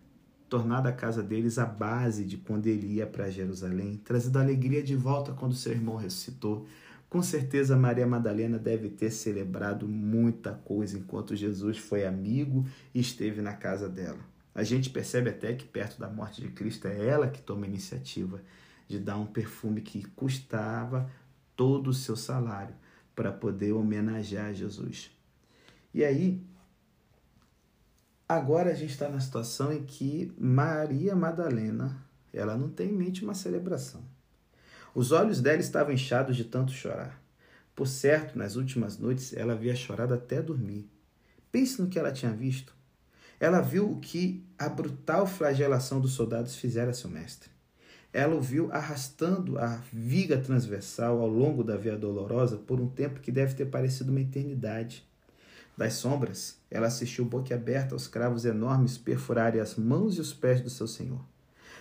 tornado 0.47 0.87
a 0.87 0.91
casa 0.91 1.23
deles 1.23 1.57
a 1.57 1.65
base 1.65 2.23
de 2.23 2.37
quando 2.37 2.67
ele 2.67 2.87
ia 2.87 3.07
para 3.07 3.29
Jerusalém, 3.29 3.97
trazido 4.03 4.37
alegria 4.37 4.83
de 4.83 4.95
volta 4.95 5.33
quando 5.33 5.55
seu 5.55 5.71
irmão 5.71 5.95
ressuscitou. 5.95 6.67
Com 7.09 7.23
certeza 7.23 7.75
Maria 7.75 8.05
Madalena 8.05 8.59
deve 8.59 8.89
ter 8.89 9.09
celebrado 9.09 9.87
muita 9.87 10.53
coisa 10.53 10.99
enquanto 10.99 11.35
Jesus 11.35 11.79
foi 11.79 12.05
amigo 12.05 12.63
e 12.93 12.99
esteve 12.99 13.41
na 13.41 13.53
casa 13.53 13.89
dela. 13.89 14.28
A 14.53 14.63
gente 14.63 14.89
percebe 14.89 15.29
até 15.29 15.53
que 15.53 15.65
perto 15.65 15.99
da 15.99 16.09
morte 16.09 16.41
de 16.41 16.49
Cristo 16.49 16.87
é 16.87 17.05
ela 17.05 17.29
que 17.29 17.41
toma 17.41 17.65
a 17.65 17.69
iniciativa 17.69 18.41
de 18.87 18.99
dar 18.99 19.17
um 19.17 19.25
perfume 19.25 19.81
que 19.81 20.03
custava 20.09 21.09
todo 21.55 21.89
o 21.89 21.93
seu 21.93 22.15
salário 22.15 22.75
para 23.15 23.31
poder 23.31 23.71
homenagear 23.73 24.53
Jesus. 24.53 25.11
E 25.93 26.03
aí, 26.03 26.41
agora 28.27 28.71
a 28.71 28.73
gente 28.73 28.91
está 28.91 29.09
na 29.09 29.19
situação 29.19 29.71
em 29.71 29.83
que 29.83 30.33
Maria 30.37 31.15
Madalena, 31.15 32.01
ela 32.33 32.57
não 32.57 32.69
tem 32.69 32.89
em 32.89 32.97
mente 32.97 33.23
uma 33.23 33.33
celebração. 33.33 34.03
Os 34.95 35.11
olhos 35.11 35.39
dela 35.41 35.59
estavam 35.59 35.93
inchados 35.93 36.35
de 36.35 36.43
tanto 36.43 36.71
chorar. 36.71 37.21
Por 37.75 37.87
certo, 37.87 38.37
nas 38.37 38.55
últimas 38.55 38.97
noites 38.97 39.33
ela 39.33 39.53
havia 39.53 39.75
chorado 39.75 40.13
até 40.13 40.41
dormir. 40.41 40.89
Pense 41.51 41.81
no 41.81 41.87
que 41.87 41.99
ela 41.99 42.11
tinha 42.11 42.31
visto. 42.31 42.75
Ela 43.39 43.61
viu 43.61 43.89
o 43.89 43.99
que 43.99 44.43
a 44.57 44.67
brutal 44.67 45.25
flagelação 45.25 46.01
dos 46.01 46.13
soldados 46.13 46.55
fizera 46.55 46.91
a 46.91 46.93
seu 46.93 47.09
mestre. 47.09 47.49
Ela 48.11 48.35
o 48.35 48.41
viu 48.41 48.71
arrastando 48.71 49.57
a 49.57 49.81
viga 49.93 50.37
transversal 50.37 51.21
ao 51.21 51.27
longo 51.27 51.63
da 51.63 51.77
via 51.77 51.95
dolorosa 51.95 52.57
por 52.57 52.79
um 52.81 52.89
tempo 52.89 53.19
que 53.19 53.31
deve 53.31 53.53
ter 53.53 53.67
parecido 53.67 54.11
uma 54.11 54.19
eternidade. 54.19 55.07
Das 55.77 55.93
sombras, 55.93 56.57
ela 56.69 56.87
assistiu 56.87 57.23
boquiaberta 57.23 57.95
aos 57.95 58.07
cravos 58.07 58.43
enormes 58.43 58.97
perfurarem 58.97 59.61
as 59.61 59.75
mãos 59.75 60.17
e 60.17 60.21
os 60.21 60.33
pés 60.33 60.59
do 60.59 60.69
seu 60.69 60.87
Senhor. 60.87 61.23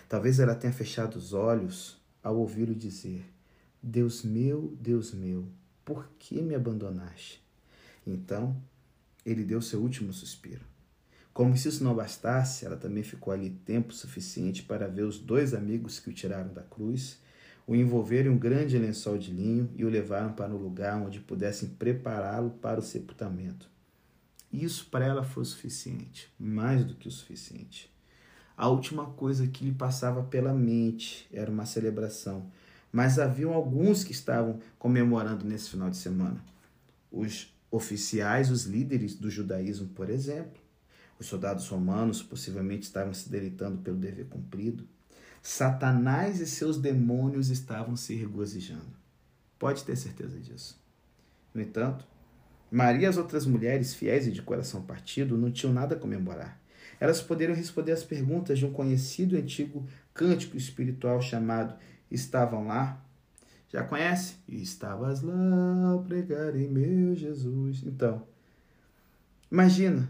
Talvez 0.07 0.39
ela 0.39 0.55
tenha 0.55 0.71
fechado 0.71 1.15
os 1.15 1.33
olhos 1.33 1.97
ao 2.23 2.37
ouvi-lo 2.37 2.73
dizer: 2.73 3.25
Deus 3.81 4.23
meu, 4.23 4.73
Deus 4.79 5.13
meu, 5.13 5.45
por 5.83 6.09
que 6.17 6.41
me 6.41 6.55
abandonaste? 6.55 7.43
Então, 8.05 8.55
ele 9.25 9.43
deu 9.43 9.61
seu 9.61 9.81
último 9.81 10.13
suspiro. 10.13 10.68
Como 11.39 11.55
se 11.55 11.69
isso 11.69 11.85
não 11.85 11.95
bastasse, 11.95 12.65
ela 12.65 12.75
também 12.75 13.01
ficou 13.01 13.31
ali 13.31 13.49
tempo 13.49 13.93
suficiente 13.93 14.61
para 14.61 14.89
ver 14.89 15.03
os 15.03 15.17
dois 15.17 15.53
amigos 15.53 15.97
que 15.97 16.09
o 16.09 16.13
tiraram 16.13 16.51
da 16.51 16.63
cruz, 16.63 17.17
o 17.65 17.73
envolveram 17.73 18.29
em 18.29 18.35
um 18.35 18.37
grande 18.37 18.77
lençol 18.77 19.17
de 19.17 19.31
linho 19.31 19.69
e 19.77 19.85
o 19.85 19.89
levaram 19.89 20.33
para 20.33 20.53
um 20.53 20.57
lugar 20.57 21.01
onde 21.01 21.21
pudessem 21.21 21.69
prepará-lo 21.69 22.49
para 22.61 22.81
o 22.81 22.83
sepultamento. 22.83 23.69
Isso 24.51 24.87
para 24.91 25.05
ela 25.05 25.23
foi 25.23 25.43
o 25.43 25.45
suficiente, 25.45 26.29
mais 26.37 26.83
do 26.83 26.93
que 26.93 27.07
o 27.07 27.11
suficiente. 27.11 27.89
A 28.57 28.67
última 28.67 29.05
coisa 29.05 29.47
que 29.47 29.63
lhe 29.63 29.71
passava 29.71 30.21
pela 30.23 30.53
mente 30.53 31.25
era 31.31 31.49
uma 31.49 31.65
celebração, 31.65 32.51
mas 32.91 33.17
haviam 33.17 33.53
alguns 33.53 34.03
que 34.03 34.11
estavam 34.11 34.59
comemorando 34.77 35.45
nesse 35.45 35.69
final 35.69 35.89
de 35.89 35.95
semana. 35.95 36.43
Os 37.09 37.49
oficiais, 37.71 38.51
os 38.51 38.65
líderes 38.65 39.15
do 39.15 39.31
judaísmo, 39.31 39.87
por 39.87 40.09
exemplo, 40.09 40.67
os 41.19 41.27
soldados 41.27 41.67
romanos 41.67 42.23
possivelmente 42.23 42.83
estavam 42.83 43.13
se 43.13 43.29
deleitando 43.29 43.79
pelo 43.79 43.97
dever 43.97 44.25
cumprido. 44.27 44.87
Satanás 45.43 46.39
e 46.39 46.47
seus 46.47 46.77
demônios 46.77 47.49
estavam 47.49 47.95
se 47.95 48.15
regozijando. 48.15 48.97
Pode 49.57 49.83
ter 49.83 49.97
certeza 49.97 50.39
disso. 50.39 50.81
No 51.53 51.61
entanto, 51.61 52.07
Maria 52.71 53.03
e 53.03 53.05
as 53.05 53.17
outras 53.17 53.45
mulheres 53.45 53.93
fiéis 53.93 54.27
e 54.27 54.31
de 54.31 54.41
coração 54.41 54.81
partido 54.81 55.37
não 55.37 55.51
tinham 55.51 55.73
nada 55.73 55.95
a 55.95 55.99
comemorar. 55.99 56.59
Elas 56.99 57.21
poderiam 57.21 57.55
responder 57.55 57.91
às 57.91 58.03
perguntas 58.03 58.59
de 58.59 58.65
um 58.65 58.71
conhecido 58.71 59.35
e 59.35 59.39
antigo 59.39 59.85
cântico 60.13 60.55
espiritual 60.55 61.21
chamado 61.21 61.75
Estavam 62.09 62.67
lá? 62.67 63.03
Já 63.69 63.83
conhece? 63.83 64.35
Estavas 64.47 65.21
lá 65.21 65.91
ao 65.91 66.03
pregar 66.03 66.55
em 66.55 66.67
meu 66.67 67.15
Jesus. 67.15 67.83
Então, 67.85 68.25
imagina 69.51 70.09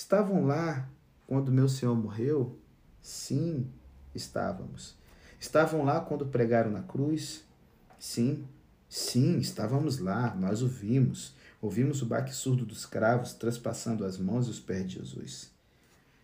Estavam 0.00 0.46
lá 0.46 0.88
quando 1.26 1.52
meu 1.52 1.68
Senhor 1.68 1.94
morreu? 1.94 2.58
Sim, 3.02 3.70
estávamos. 4.14 4.96
Estavam 5.38 5.84
lá 5.84 6.00
quando 6.00 6.24
pregaram 6.24 6.70
na 6.70 6.80
cruz? 6.80 7.44
Sim, 7.98 8.48
sim, 8.88 9.36
estávamos 9.36 9.98
lá, 9.98 10.34
nós 10.34 10.62
o 10.62 10.68
vimos. 10.68 11.34
Ouvimos 11.60 12.00
o 12.00 12.06
baque 12.06 12.34
surdo 12.34 12.64
dos 12.64 12.86
cravos 12.86 13.34
transpassando 13.34 14.06
as 14.06 14.16
mãos 14.16 14.46
e 14.46 14.50
os 14.50 14.58
pés 14.58 14.88
de 14.88 14.98
Jesus. 15.00 15.50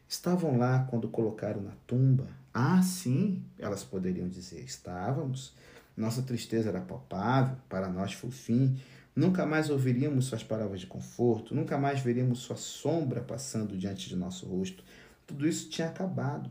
Estavam 0.09 0.57
lá 0.57 0.87
quando 0.91 1.07
colocaram 1.11 1.61
na 1.61 1.73
tumba? 1.87 2.29
Ah, 2.55 2.83
sim, 2.83 3.45
elas 3.59 3.85
poderiam 3.85 4.27
dizer. 4.27 4.65
Estávamos. 4.65 5.53
Nossa 5.95 6.23
tristeza 6.23 6.71
era 6.71 6.81
palpável, 6.81 7.59
para 7.69 7.91
nós 7.91 8.15
foi 8.15 8.31
o 8.31 8.33
fim. 8.33 8.81
Nunca 9.17 9.47
mais 9.47 9.71
ouviríamos 9.71 10.27
suas 10.27 10.45
palavras 10.45 10.81
de 10.81 10.87
conforto, 10.87 11.55
nunca 11.55 11.79
mais 11.79 12.01
veríamos 12.01 12.41
sua 12.41 12.57
sombra 12.57 13.23
passando 13.23 13.75
diante 13.75 14.11
de 14.11 14.15
nosso 14.15 14.45
rosto. 14.45 14.85
Tudo 15.27 15.49
isso 15.49 15.71
tinha 15.71 15.89
acabado. 15.89 16.51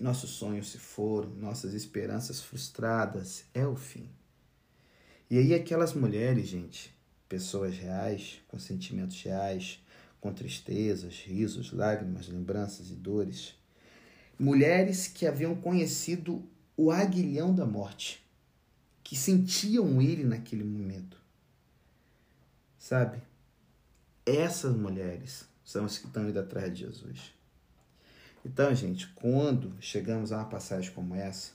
Nossos 0.00 0.30
sonhos 0.30 0.72
se 0.72 0.78
foram, 0.78 1.30
nossas 1.36 1.74
esperanças 1.74 2.40
frustradas. 2.40 3.44
É 3.54 3.64
o 3.64 3.76
fim. 3.76 4.08
E 5.30 5.38
aí, 5.38 5.54
aquelas 5.54 5.94
mulheres, 5.94 6.48
gente, 6.48 6.92
pessoas 7.28 7.76
reais, 7.76 8.40
com 8.48 8.58
sentimentos 8.58 9.22
reais, 9.22 9.78
com 10.20 10.32
tristezas, 10.32 11.22
risos, 11.24 11.72
lágrimas, 11.72 12.26
lembranças 12.26 12.90
e 12.90 12.94
dores. 12.94 13.54
Mulheres 14.36 15.06
que 15.06 15.26
haviam 15.26 15.54
conhecido 15.54 16.42
o 16.76 16.90
aguilhão 16.90 17.54
da 17.54 17.66
morte, 17.66 18.24
que 19.04 19.14
sentiam 19.14 20.02
ele 20.02 20.24
naquele 20.24 20.64
momento. 20.64 20.87
Sabe? 22.88 23.18
Essas 24.24 24.74
mulheres 24.74 25.46
são 25.62 25.84
as 25.84 25.98
que 25.98 26.06
estão 26.06 26.26
indo 26.26 26.40
atrás 26.40 26.72
de 26.72 26.86
Jesus. 26.86 27.34
Então, 28.42 28.74
gente, 28.74 29.08
quando 29.08 29.74
chegamos 29.78 30.32
a 30.32 30.38
uma 30.38 30.46
passagem 30.46 30.90
como 30.92 31.14
essa, 31.14 31.50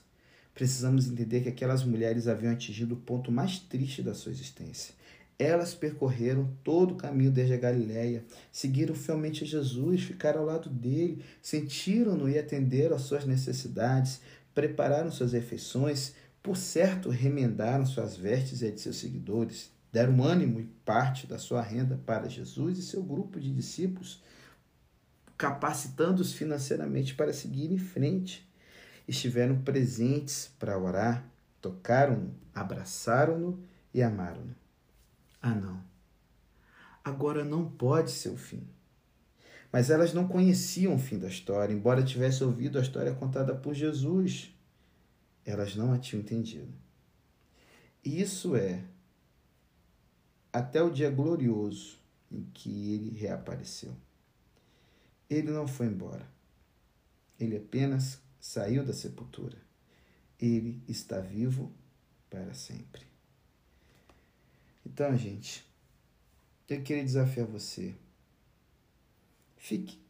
precisamos 0.54 1.08
entender 1.08 1.40
que 1.40 1.48
aquelas 1.48 1.82
mulheres 1.82 2.28
haviam 2.28 2.52
atingido 2.52 2.94
o 2.94 2.98
ponto 2.98 3.32
mais 3.32 3.58
triste 3.58 4.00
da 4.00 4.14
sua 4.14 4.30
existência. 4.30 4.94
Elas 5.36 5.74
percorreram 5.74 6.56
todo 6.62 6.92
o 6.92 6.96
caminho 6.96 7.32
desde 7.32 7.54
a 7.54 7.58
Galiléia, 7.58 8.24
seguiram 8.52 8.94
fielmente 8.94 9.42
a 9.42 9.46
Jesus, 9.48 10.04
ficaram 10.04 10.42
ao 10.42 10.46
lado 10.46 10.70
dele, 10.70 11.20
sentiram-no 11.42 12.28
e 12.28 12.38
atenderam 12.38 12.94
às 12.94 13.02
suas 13.02 13.24
necessidades, 13.24 14.20
prepararam 14.54 15.10
suas 15.10 15.32
refeições, 15.32 16.14
por 16.40 16.56
certo, 16.56 17.08
remendaram 17.08 17.84
suas 17.84 18.16
vestes 18.16 18.62
e 18.62 18.70
de 18.70 18.80
seus 18.80 18.98
seguidores, 18.98 19.73
deram 19.94 20.24
ânimo 20.24 20.58
e 20.58 20.64
parte 20.84 21.24
da 21.24 21.38
sua 21.38 21.62
renda 21.62 21.96
para 22.04 22.28
Jesus 22.28 22.78
e 22.78 22.82
seu 22.82 23.00
grupo 23.00 23.38
de 23.38 23.54
discípulos, 23.54 24.20
capacitando-os 25.38 26.32
financeiramente 26.32 27.14
para 27.14 27.32
seguir 27.32 27.70
em 27.70 27.78
frente. 27.78 28.44
Estiveram 29.06 29.62
presentes 29.62 30.50
para 30.58 30.76
orar, 30.76 31.24
tocaram-no, 31.62 32.34
abraçaram-no 32.52 33.62
e 33.94 34.02
amaram-no. 34.02 34.56
Ah, 35.40 35.54
não. 35.54 35.80
Agora 37.04 37.44
não 37.44 37.64
pode 37.64 38.10
ser 38.10 38.30
o 38.30 38.36
fim. 38.36 38.66
Mas 39.70 39.90
elas 39.90 40.12
não 40.12 40.26
conheciam 40.26 40.96
o 40.96 40.98
fim 40.98 41.20
da 41.20 41.28
história, 41.28 41.72
embora 41.72 42.02
tivessem 42.02 42.44
ouvido 42.44 42.80
a 42.80 42.82
história 42.82 43.14
contada 43.14 43.54
por 43.54 43.74
Jesus. 43.74 44.52
Elas 45.46 45.76
não 45.76 45.92
a 45.92 45.98
tinham 45.98 46.20
entendido. 46.20 46.74
Isso 48.04 48.56
é 48.56 48.82
até 50.54 50.80
o 50.80 50.88
dia 50.88 51.10
glorioso 51.10 51.98
em 52.30 52.44
que 52.54 52.94
ele 52.94 53.10
reapareceu. 53.10 53.92
Ele 55.28 55.50
não 55.50 55.66
foi 55.66 55.86
embora. 55.86 56.30
Ele 57.40 57.56
apenas 57.56 58.22
saiu 58.38 58.86
da 58.86 58.92
sepultura. 58.92 59.58
Ele 60.38 60.80
está 60.86 61.18
vivo 61.18 61.72
para 62.30 62.54
sempre. 62.54 63.02
Então, 64.86 65.16
gente, 65.16 65.66
eu 66.68 66.80
queria 66.84 67.02
desafiar 67.02 67.48
você. 67.48 67.92
Fique 69.56 70.00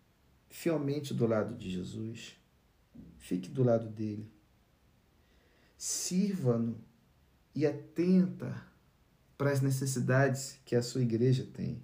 fielmente 0.51 1.15
do 1.15 1.27
lado 1.27 1.57
de 1.57 1.71
Jesus. 1.71 2.37
Fique 3.17 3.49
do 3.49 3.65
lado 3.65 3.89
dele. 3.89 4.31
Sirva-no 5.79 6.79
e 7.55 7.65
atenta 7.67 8.74
para 9.37 9.51
as 9.51 9.61
necessidades 9.61 10.59
que 10.65 10.77
a 10.77 10.83
sua 10.83 11.03
igreja 11.03 11.47
tem. 11.53 11.83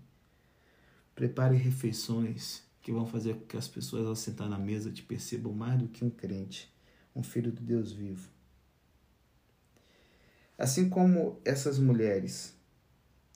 Prepare 1.15 1.57
refeições 1.57 2.63
que 2.81 2.93
vão 2.93 3.07
fazer 3.07 3.35
com 3.35 3.47
que 3.47 3.57
as 3.57 3.69
pessoas 3.69 4.07
ao 4.07 4.17
sentar 4.17 4.49
na 4.49 4.59
mesa 4.59 4.91
te 4.91 5.03
percebam 5.03 5.53
mais 5.53 5.79
do 5.79 5.89
que 5.89 6.05
um 6.05 6.11
crente, 6.11 6.73
um 7.15 7.23
filho 7.23 7.53
do 7.53 7.61
Deus 7.61 7.93
vivo. 7.93 8.31
Assim 10.57 10.89
como 10.89 11.41
essas 11.45 11.79
mulheres 11.79 12.55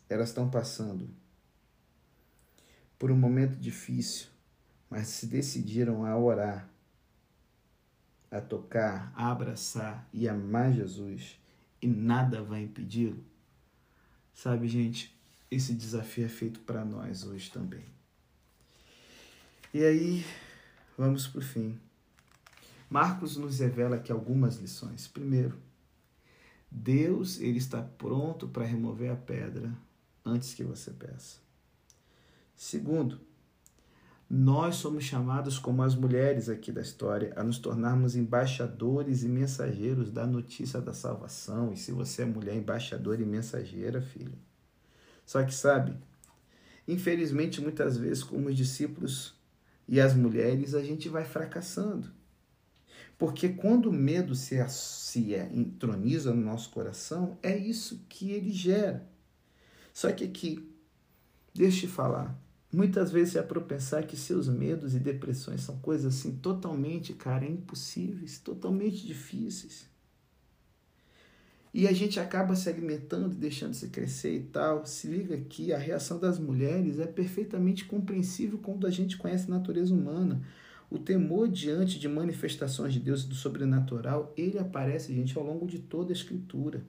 elas 0.09 0.29
estão 0.29 0.50
passando 0.50 1.09
por 2.98 3.11
um 3.11 3.16
momento 3.16 3.57
difícil, 3.59 4.29
mas 4.88 5.09
se 5.09 5.27
decidiram 5.27 6.05
a 6.05 6.16
orar, 6.16 6.68
a 8.31 8.40
tocar, 8.40 9.12
a 9.14 9.31
abraçar 9.31 10.09
e 10.12 10.29
amar 10.29 10.72
Jesus, 10.72 11.38
e 11.81 11.87
nada 11.87 12.42
vai 12.42 12.62
impedi-lo. 12.62 13.22
Sabe, 14.35 14.68
gente, 14.68 15.16
esse 15.51 15.73
desafio 15.73 16.27
é 16.27 16.29
feito 16.29 16.61
para 16.61 16.85
nós 16.85 17.25
hoje 17.25 17.51
também. 17.51 17.85
E 19.73 19.83
aí, 19.83 20.25
vamos 20.99 21.27
para 21.27 21.38
o 21.38 21.42
fim. 21.42 21.79
Marcos 22.90 23.37
nos 23.37 23.61
revela 23.61 23.97
aqui 23.97 24.12
algumas 24.12 24.57
lições. 24.57 25.07
Primeiro, 25.09 25.57
Deus 26.70 27.40
ele 27.40 27.59
está 27.59 27.81
pronto 27.81 28.49
para 28.49 28.64
remover 28.64 29.11
a 29.11 29.16
pedra 29.16 29.73
antes 30.25 30.55
que 30.55 30.64
você 30.64 30.90
peça. 30.90 31.38
Segundo, 32.57 33.20
nós 34.28 34.76
somos 34.76 35.04
chamados, 35.04 35.58
como 35.58 35.82
as 35.82 35.94
mulheres 35.94 36.48
aqui 36.48 36.72
da 36.72 36.80
história, 36.80 37.32
a 37.37 37.44
nos 37.44 37.58
tornarmos 37.58 38.16
embaixadores 38.16 39.22
e 39.22 39.28
mensageiros 39.28 40.10
da 40.10 40.26
notícia 40.26 40.80
da 40.80 40.94
salvação. 40.94 41.72
E 41.72 41.76
se 41.76 41.92
você 41.92 42.22
é 42.22 42.24
mulher, 42.24 42.56
embaixadora 42.56 43.20
e 43.20 43.26
mensageira, 43.26 44.00
filho. 44.00 44.38
Só 45.26 45.42
que 45.42 45.54
sabe, 45.54 45.96
infelizmente, 46.88 47.60
muitas 47.60 47.96
vezes, 47.96 48.22
como 48.22 48.48
os 48.48 48.56
discípulos 48.56 49.34
e 49.87 50.00
as 50.00 50.14
mulheres, 50.14 50.74
a 50.74 50.82
gente 50.82 51.08
vai 51.08 51.24
fracassando. 51.24 52.10
Porque 53.18 53.50
quando 53.50 53.90
o 53.90 53.92
medo 53.92 54.34
se, 54.34 54.56
se 54.68 55.34
entroniza 55.34 56.34
no 56.34 56.42
nosso 56.42 56.70
coração, 56.70 57.38
é 57.42 57.56
isso 57.56 58.04
que 58.08 58.32
ele 58.32 58.50
gera. 58.50 59.06
Só 59.92 60.10
que 60.10 60.24
aqui, 60.24 60.68
deixa 61.54 61.87
eu 61.87 61.88
te 61.88 61.94
falar, 61.94 62.37
muitas 62.74 63.10
vezes 63.10 63.37
é 63.37 63.42
para 63.42 63.60
pensar 63.60 64.02
que 64.04 64.16
seus 64.16 64.48
medos 64.48 64.94
e 64.94 64.98
depressões 64.98 65.62
são 65.62 65.78
coisas 65.78 66.14
assim 66.14 66.37
totalmente, 66.37 67.12
cara, 67.12 67.46
impossíveis, 67.46 68.38
totalmente 68.38 69.06
difíceis. 69.06 69.87
E 71.72 71.88
a 71.88 71.92
gente 71.92 72.20
acaba 72.20 72.54
se 72.54 72.68
alimentando 72.68 73.32
e 73.32 73.37
deixando 73.37 73.74
se 73.74 73.88
crescer 73.88 74.37
e 74.37 74.42
tal. 74.44 74.87
Se 74.87 75.08
liga 75.08 75.34
aqui, 75.34 75.72
a 75.72 75.78
reação 75.78 76.20
das 76.20 76.38
mulheres 76.38 77.00
é 77.00 77.06
perfeitamente 77.06 77.84
compreensível 77.84 78.58
quando 78.58 78.87
a 78.87 78.90
gente 78.90 79.16
conhece 79.16 79.46
a 79.50 79.54
natureza 79.54 79.92
humana. 79.92 80.40
O 80.88 80.98
temor 81.00 81.48
diante 81.48 81.98
de 81.98 82.08
manifestações 82.08 82.92
de 82.92 83.00
Deus 83.00 83.24
e 83.24 83.26
do 83.26 83.34
sobrenatural, 83.34 84.32
ele 84.37 84.56
aparece, 84.56 85.12
gente, 85.12 85.37
ao 85.37 85.44
longo 85.44 85.66
de 85.66 85.80
toda 85.80 86.12
a 86.12 86.16
escritura. 86.16 86.84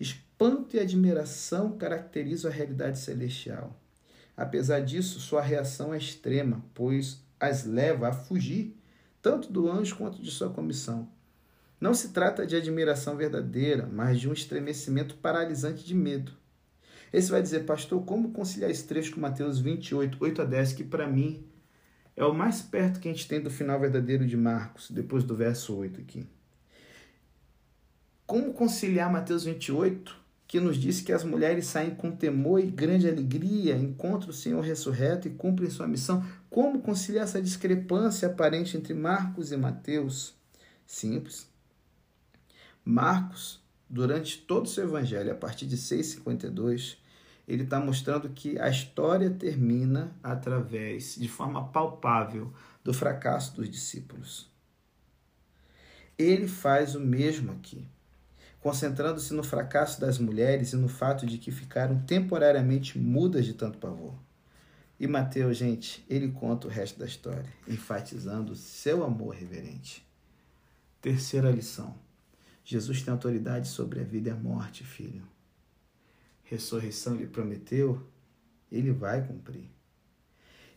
Espanto 0.00 0.76
e 0.76 0.80
admiração 0.80 1.78
caracterizam 1.78 2.50
a 2.50 2.54
realidade 2.54 2.98
celestial. 2.98 3.80
Apesar 4.38 4.78
disso, 4.78 5.18
sua 5.18 5.42
reação 5.42 5.92
é 5.92 5.98
extrema, 5.98 6.64
pois 6.72 7.20
as 7.40 7.64
leva 7.64 8.06
a 8.06 8.12
fugir, 8.12 8.72
tanto 9.20 9.52
do 9.52 9.68
anjo 9.68 9.96
quanto 9.96 10.22
de 10.22 10.30
sua 10.30 10.48
comissão. 10.48 11.08
Não 11.80 11.92
se 11.92 12.10
trata 12.10 12.46
de 12.46 12.54
admiração 12.54 13.16
verdadeira, 13.16 13.88
mas 13.90 14.20
de 14.20 14.28
um 14.28 14.32
estremecimento 14.32 15.16
paralisante 15.16 15.84
de 15.84 15.92
medo. 15.92 16.30
Esse 17.12 17.32
vai 17.32 17.42
dizer, 17.42 17.64
pastor, 17.66 18.04
como 18.04 18.30
conciliar 18.30 18.70
esse 18.70 18.86
trecho 18.86 19.12
com 19.12 19.20
Mateus 19.20 19.58
28, 19.58 20.18
8 20.20 20.42
a 20.42 20.44
10, 20.44 20.72
que 20.72 20.84
para 20.84 21.08
mim 21.08 21.44
é 22.14 22.24
o 22.24 22.32
mais 22.32 22.62
perto 22.62 23.00
que 23.00 23.08
a 23.08 23.12
gente 23.12 23.26
tem 23.26 23.40
do 23.40 23.50
final 23.50 23.80
verdadeiro 23.80 24.24
de 24.24 24.36
Marcos, 24.36 24.88
depois 24.88 25.24
do 25.24 25.34
verso 25.34 25.74
8 25.74 26.00
aqui. 26.00 26.24
Como 28.24 28.52
conciliar 28.52 29.10
Mateus 29.10 29.42
28, 29.42 30.16
que 30.48 30.58
nos 30.58 30.78
diz 30.78 31.02
que 31.02 31.12
as 31.12 31.22
mulheres 31.24 31.66
saem 31.66 31.94
com 31.94 32.10
temor 32.10 32.58
e 32.58 32.70
grande 32.70 33.06
alegria, 33.06 33.76
encontram 33.76 34.30
o 34.30 34.32
Senhor 34.32 34.62
ressurreto 34.62 35.28
e 35.28 35.30
cumprem 35.30 35.68
sua 35.68 35.86
missão? 35.86 36.24
Como 36.48 36.80
conciliar 36.80 37.24
essa 37.24 37.40
discrepância 37.40 38.26
aparente 38.26 38.74
entre 38.74 38.94
Marcos 38.94 39.52
e 39.52 39.58
Mateus? 39.58 40.34
Simples. 40.86 41.46
Marcos, 42.82 43.62
durante 43.90 44.38
todo 44.38 44.64
o 44.64 44.68
seu 44.68 44.84
evangelho, 44.84 45.30
a 45.30 45.34
partir 45.34 45.66
de 45.66 45.76
6,52, 45.76 46.96
ele 47.46 47.64
está 47.64 47.78
mostrando 47.78 48.30
que 48.30 48.58
a 48.58 48.70
história 48.70 49.28
termina 49.28 50.16
através, 50.22 51.16
de 51.16 51.28
forma 51.28 51.68
palpável, 51.68 52.50
do 52.82 52.94
fracasso 52.94 53.54
dos 53.54 53.68
discípulos. 53.68 54.50
Ele 56.16 56.48
faz 56.48 56.94
o 56.94 57.00
mesmo 57.00 57.52
aqui 57.52 57.86
concentrando-se 58.60 59.32
no 59.34 59.42
fracasso 59.42 60.00
das 60.00 60.18
mulheres 60.18 60.72
e 60.72 60.76
no 60.76 60.88
fato 60.88 61.26
de 61.26 61.38
que 61.38 61.50
ficaram 61.50 62.00
temporariamente 62.02 62.98
mudas 62.98 63.44
de 63.44 63.54
tanto 63.54 63.78
pavor. 63.78 64.14
E 64.98 65.06
Mateus, 65.06 65.56
gente, 65.56 66.04
ele 66.08 66.28
conta 66.32 66.66
o 66.66 66.70
resto 66.70 66.98
da 66.98 67.06
história, 67.06 67.46
enfatizando 67.68 68.56
seu 68.56 69.04
amor 69.04 69.34
reverente. 69.34 70.04
Terceira 71.00 71.50
lição. 71.50 71.94
Jesus 72.64 73.02
tem 73.02 73.12
autoridade 73.12 73.68
sobre 73.68 74.00
a 74.00 74.04
vida 74.04 74.30
e 74.30 74.32
a 74.32 74.36
morte, 74.36 74.84
filho. 74.84 75.22
Ressurreição 76.42 77.14
ele 77.14 77.28
prometeu, 77.28 78.04
ele 78.70 78.90
vai 78.90 79.24
cumprir. 79.24 79.70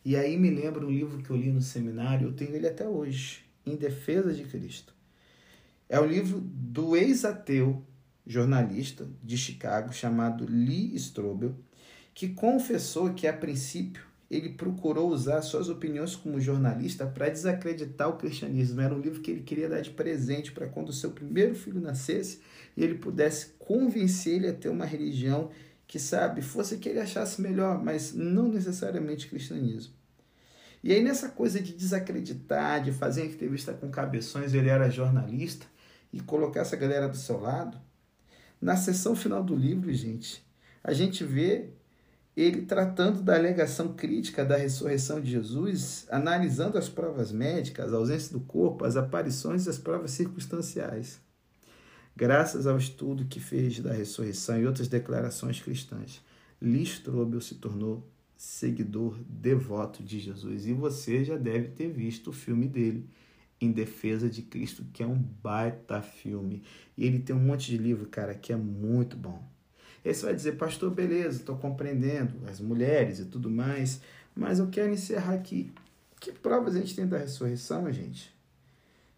E 0.06 0.16
aí 0.16 0.38
me 0.38 0.50
lembra 0.50 0.86
um 0.86 0.90
livro 0.90 1.22
que 1.22 1.30
eu 1.30 1.36
li 1.36 1.52
no 1.52 1.62
seminário, 1.62 2.28
eu 2.28 2.34
tenho 2.34 2.56
ele 2.56 2.68
até 2.68 2.88
hoje, 2.88 3.44
Em 3.66 3.76
Defesa 3.76 4.34
de 4.34 4.44
Cristo. 4.44 4.94
É 5.92 6.00
o 6.00 6.06
livro 6.06 6.40
do 6.40 6.96
ex-ateu 6.96 7.86
jornalista 8.26 9.10
de 9.22 9.38
Chicago 9.38 9.92
chamado 9.92 10.46
Lee 10.50 10.96
Strobel, 10.96 11.54
que 12.14 12.30
confessou 12.30 13.14
que 13.14 13.28
a 13.28 13.34
princípio 13.34 14.02
ele 14.30 14.52
procurou 14.54 15.10
usar 15.10 15.42
suas 15.42 15.68
opiniões 15.68 16.16
como 16.16 16.40
jornalista 16.40 17.06
para 17.06 17.28
desacreditar 17.28 18.08
o 18.08 18.16
cristianismo. 18.16 18.80
Era 18.80 18.96
um 18.96 19.02
livro 19.02 19.20
que 19.20 19.32
ele 19.32 19.42
queria 19.42 19.68
dar 19.68 19.82
de 19.82 19.90
presente 19.90 20.54
para 20.54 20.66
quando 20.66 20.88
o 20.88 20.94
seu 20.94 21.12
primeiro 21.12 21.56
filho 21.56 21.82
nascesse 21.82 22.40
e 22.78 22.82
ele 22.82 22.96
pudesse 22.96 23.48
convencer 23.60 24.36
ele 24.36 24.48
a 24.48 24.54
ter 24.54 24.70
uma 24.70 24.86
religião 24.86 25.52
que, 25.86 26.00
sabe, 26.00 26.42
fosse 26.42 26.78
que 26.78 26.88
ele 26.88 27.02
achasse 27.02 27.42
melhor, 27.42 27.84
mas 27.84 28.14
não 28.14 28.48
necessariamente 28.48 29.28
cristianismo. 29.28 29.94
E 30.84 30.94
aí, 30.94 31.04
nessa 31.04 31.28
coisa 31.30 31.60
de 31.60 31.74
desacreditar, 31.74 32.82
de 32.82 32.92
fazer 32.92 33.26
entrevista 33.26 33.74
com 33.74 33.92
cabeções, 33.92 34.54
ele 34.54 34.70
era 34.70 34.90
jornalista, 34.90 35.66
e 36.12 36.20
colocar 36.20 36.62
essa 36.62 36.76
galera 36.76 37.08
do 37.08 37.18
seu 37.18 37.40
lado, 37.40 37.78
na 38.62 38.76
sessão 38.76 39.16
final 39.16 39.44
do 39.44 39.56
livro, 39.56 39.92
gente, 39.94 40.46
a 40.84 40.94
gente 40.94 41.24
vê 41.24 41.70
ele 42.36 42.62
tratando 42.62 43.22
da 43.22 43.36
alegação 43.36 43.94
crítica 43.94 44.46
da 44.46 44.56
ressurreição 44.56 45.20
de 45.20 45.32
Jesus, 45.32 46.06
analisando 46.10 46.78
as 46.78 46.88
provas 46.88 47.32
médicas, 47.32 47.94
a 47.94 47.98
ausência 47.98 48.32
do 48.32 48.40
corpo, 48.40 48.86
as 48.86 48.96
aparições 48.96 49.66
e 49.66 49.70
as 49.70 49.78
provas 49.78 50.12
circunstanciais. 50.12 51.20
Graças 52.16 52.68
ao 52.68 52.78
estudo 52.78 53.26
que 53.26 53.40
fez 53.40 53.80
da 53.80 53.94
ressurreição 53.94 54.60
e 54.60 54.66
outras 54.66 54.88
declarações 54.88 55.62
cristãs, 55.62 56.22
Lee 56.62 56.84
Strobel 56.84 57.42
se 57.42 57.56
tornou 57.56 58.08
seguidor 58.36 59.18
devoto 59.28 60.04
de 60.04 60.20
Jesus. 60.20 60.66
E 60.66 60.74
você 60.74 61.24
já 61.24 61.38
deve 61.38 61.70
ter 61.70 61.90
visto 61.90 62.32
o 62.32 62.34
filme 62.34 62.68
dele, 62.68 63.08
Em 63.62 63.72
Defesa 63.72 64.28
de 64.28 64.42
Cristo, 64.42 64.84
que 64.92 65.04
é 65.04 65.08
um 65.08 65.16
baita 65.16 66.02
filme. 66.02 66.64
E 66.98 67.06
ele 67.06 67.20
tem 67.20 67.36
um 67.36 67.40
monte 67.40 67.70
de 67.70 67.78
livro, 67.78 68.08
cara, 68.08 68.34
que 68.34 68.52
é 68.52 68.56
muito 68.56 69.16
bom. 69.16 69.42
Aí 70.04 70.14
você 70.14 70.26
vai 70.26 70.36
dizer, 70.36 70.54
pastor, 70.54 70.90
beleza, 70.90 71.40
estou 71.40 71.56
compreendendo 71.56 72.34
as 72.50 72.60
mulheres 72.60 73.20
e 73.20 73.26
tudo 73.26 73.52
mais, 73.52 74.02
mas 74.36 74.58
eu 74.58 74.68
quero 74.68 74.92
encerrar 74.92 75.36
aqui. 75.36 75.72
Que 76.20 76.32
provas 76.32 76.76
a 76.76 76.80
gente 76.80 76.96
tem 76.96 77.08
da 77.08 77.18
ressurreição, 77.18 77.92
gente? 77.92 78.34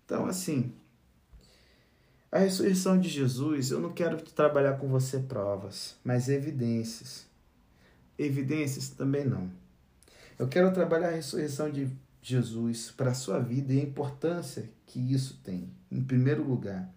Então, 0.05 0.25
assim, 0.25 0.73
a 2.33 2.39
ressurreição 2.39 2.99
de 2.99 3.07
Jesus, 3.07 3.71
eu 3.71 3.79
não 3.79 3.93
quero 3.93 4.17
trabalhar 4.21 4.73
com 4.77 4.87
você 4.87 5.19
provas, 5.19 5.95
mas 6.03 6.27
evidências. 6.27 7.25
Evidências 8.17 8.89
também 8.89 9.23
não. 9.23 9.49
Eu 10.37 10.47
quero 10.47 10.73
trabalhar 10.73 11.09
a 11.09 11.15
ressurreição 11.15 11.69
de 11.69 11.87
Jesus 12.23 12.89
para 12.89 13.11
a 13.11 13.13
sua 13.13 13.37
vida 13.39 13.73
e 13.73 13.79
a 13.79 13.83
importância 13.83 14.69
que 14.85 14.99
isso 15.13 15.41
tem. 15.43 15.69
Em 15.91 16.01
primeiro 16.01 16.41
lugar, 16.41 16.89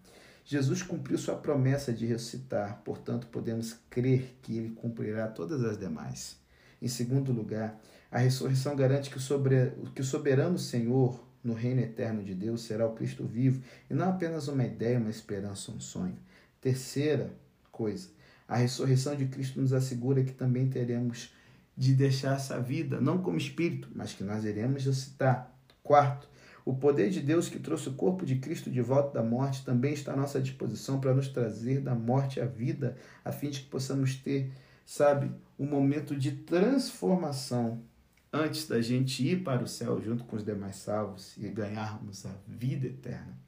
Jesus 0.44 0.82
cumpriu 0.82 1.18
sua 1.18 1.34
promessa 1.34 1.92
de 1.92 2.06
ressuscitar, 2.06 2.80
portanto, 2.84 3.26
podemos 3.26 3.74
crer 3.90 4.38
que 4.40 4.56
ele 4.56 4.70
cumprirá 4.70 5.26
todas 5.26 5.64
as 5.64 5.76
demais. 5.76 6.36
Em 6.80 6.86
segundo 6.86 7.32
lugar, 7.32 7.76
a 8.10 8.18
ressurreição 8.18 8.76
garante 8.76 9.10
que 9.10 9.18
sobre, 9.18 9.72
que 9.92 10.00
o 10.00 10.04
soberano 10.04 10.56
Senhor 10.56 11.20
no 11.42 11.54
reino 11.54 11.80
eterno 11.80 12.22
de 12.22 12.34
Deus 12.34 12.62
será 12.62 12.86
o 12.86 12.94
Cristo 12.94 13.24
vivo 13.24 13.60
e 13.90 13.94
não 13.94 14.10
apenas 14.10 14.46
uma 14.46 14.64
ideia, 14.64 14.98
uma 14.98 15.10
esperança, 15.10 15.72
um 15.72 15.80
sonho. 15.80 16.16
Terceira 16.60 17.32
coisa, 17.72 18.08
a 18.46 18.56
ressurreição 18.56 19.16
de 19.16 19.26
Cristo 19.26 19.60
nos 19.60 19.72
assegura 19.72 20.22
que 20.22 20.32
também 20.32 20.68
teremos 20.68 21.34
de 21.76 21.94
deixar 21.94 22.36
essa 22.36 22.58
vida, 22.60 23.00
não 23.00 23.18
como 23.18 23.36
espírito, 23.36 23.88
mas 23.94 24.12
que 24.12 24.24
nós 24.24 24.44
iremos 24.44 24.84
ressuscitar. 24.84 25.52
Quarto, 25.82 26.28
o 26.64 26.74
poder 26.74 27.10
de 27.10 27.20
Deus 27.20 27.48
que 27.48 27.58
trouxe 27.58 27.88
o 27.88 27.94
corpo 27.94 28.24
de 28.24 28.36
Cristo 28.36 28.70
de 28.70 28.80
volta 28.80 29.12
da 29.12 29.22
morte 29.22 29.64
também 29.64 29.92
está 29.92 30.12
à 30.12 30.16
nossa 30.16 30.40
disposição 30.40 31.00
para 31.00 31.14
nos 31.14 31.28
trazer 31.28 31.80
da 31.80 31.94
morte 31.94 32.40
à 32.40 32.46
vida, 32.46 32.96
a 33.24 33.30
fim 33.30 33.50
de 33.50 33.60
que 33.60 33.68
possamos 33.68 34.16
ter, 34.16 34.50
sabe, 34.84 35.30
um 35.58 35.66
momento 35.66 36.16
de 36.16 36.32
transformação 36.32 37.84
antes 38.32 38.66
da 38.66 38.80
gente 38.80 39.26
ir 39.26 39.44
para 39.44 39.62
o 39.62 39.68
céu 39.68 40.00
junto 40.02 40.24
com 40.24 40.36
os 40.36 40.44
demais 40.44 40.76
salvos 40.76 41.36
e 41.36 41.48
ganharmos 41.48 42.26
a 42.26 42.34
vida 42.48 42.86
eterna. 42.86 43.38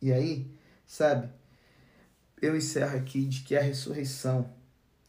E 0.00 0.12
aí, 0.12 0.50
sabe, 0.86 1.28
eu 2.40 2.56
encerro 2.56 2.96
aqui 2.96 3.24
de 3.24 3.42
que 3.42 3.56
a 3.56 3.62
ressurreição 3.62 4.50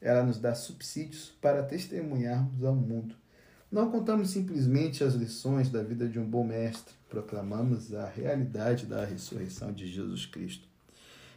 ela 0.01 0.23
nos 0.23 0.39
dá 0.39 0.53
subsídios 0.53 1.33
para 1.41 1.63
testemunharmos 1.63 2.63
ao 2.63 2.75
mundo 2.75 3.15
não 3.71 3.91
contamos 3.91 4.29
simplesmente 4.29 5.03
as 5.03 5.13
lições 5.13 5.69
da 5.69 5.83
vida 5.83 6.07
de 6.07 6.17
um 6.17 6.25
bom 6.25 6.45
mestre, 6.45 6.93
proclamamos 7.09 7.93
a 7.93 8.07
realidade 8.07 8.85
da 8.85 9.03
ressurreição 9.03 9.73
de 9.73 9.87
Jesus 9.87 10.25
Cristo. 10.25 10.67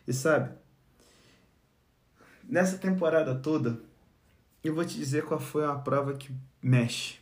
E 0.06 0.12
sabe, 0.12 0.54
nessa 2.48 2.78
temporada 2.78 3.34
toda, 3.34 3.80
eu 4.62 4.74
vou 4.74 4.84
te 4.84 4.96
dizer 4.96 5.24
qual 5.24 5.40
foi 5.40 5.64
uma 5.64 5.80
prova 5.80 6.14
que 6.14 6.32
mexe. 6.62 7.18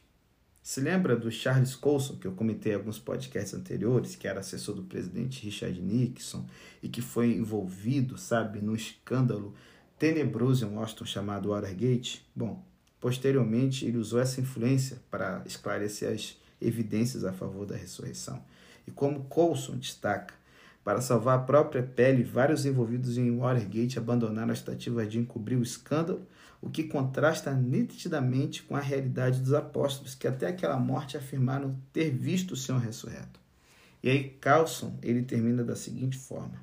Se 0.63 0.83
lembra 0.83 1.17
do 1.17 1.31
Charles 1.31 1.75
Colson, 1.75 2.17
que 2.17 2.27
eu 2.27 2.33
comentei 2.33 2.73
em 2.73 2.75
alguns 2.75 2.99
podcasts 2.99 3.55
anteriores, 3.55 4.15
que 4.15 4.29
era 4.29 4.41
assessor 4.41 4.75
do 4.75 4.83
presidente 4.83 5.43
Richard 5.43 5.81
Nixon 5.81 6.45
e 6.83 6.89
que 6.91 7.01
foi 7.01 7.35
envolvido, 7.35 8.19
sabe, 8.19 8.61
num 8.61 8.75
escândalo 8.75 9.55
tenebroso 9.99 10.65
em 10.65 10.75
Washington 10.75 11.05
chamado 11.05 11.49
Watergate? 11.51 12.27
Bom, 12.35 12.63
Posteriormente, 13.01 13.87
ele 13.87 13.97
usou 13.97 14.21
essa 14.21 14.41
influência 14.41 14.99
para 15.11 15.43
esclarecer 15.47 16.13
as 16.13 16.37
evidências 16.61 17.25
a 17.25 17.33
favor 17.33 17.65
da 17.65 17.77
ressurreição. 17.77 18.43
E 18.87 18.91
como 18.91 19.25
Coulson 19.25 19.77
destaca, 19.77 20.35
para 20.83 21.01
salvar 21.01 21.39
a 21.39 21.43
própria 21.43 21.83
pele, 21.83 22.25
vários 22.25 22.65
envolvidos 22.65 23.19
em 23.19 23.37
Watergate 23.37 23.99
abandonaram 23.99 24.53
as 24.53 24.63
tentativas 24.63 25.09
de 25.09 25.19
encobrir 25.19 25.57
o 25.57 25.63
escândalo, 25.63 26.27
o 26.61 26.71
que 26.71 26.85
contrasta 26.85 27.53
nitidamente 27.53 28.63
com 28.65 28.75
a 28.75 28.81
realidade 28.81 29.41
dos 29.41 29.53
apóstolos, 29.53 30.15
que 30.15 30.27
até 30.27 30.49
aquela 30.49 30.79
morte 30.79 31.17
afirmaram 31.17 31.79
ter 31.93 32.11
visto 32.11 32.53
o 32.53 32.57
Senhor 32.57 32.81
ressurreto. 32.81 33.39
E 34.03 34.09
aí 34.09 34.31
Carlson, 34.41 34.99
ele 35.03 35.23
termina 35.23 35.63
da 35.63 35.77
seguinte 35.77 36.17
forma: 36.17 36.61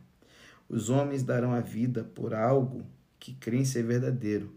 Os 0.68 0.90
homens 0.90 1.24
darão 1.24 1.54
a 1.54 1.62
vida 1.62 2.04
por 2.04 2.34
algo 2.34 2.84
que 3.26 3.34
creem 3.34 3.66
ser 3.66 3.82
verdadeiro, 3.82 4.56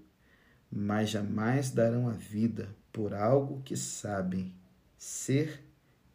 mas 0.71 1.09
jamais 1.09 1.71
darão 1.71 2.07
a 2.07 2.13
vida 2.13 2.69
por 2.93 3.15
algo 3.15 3.63
que 3.63 3.75
sabem 3.75 4.55
ser 4.99 5.65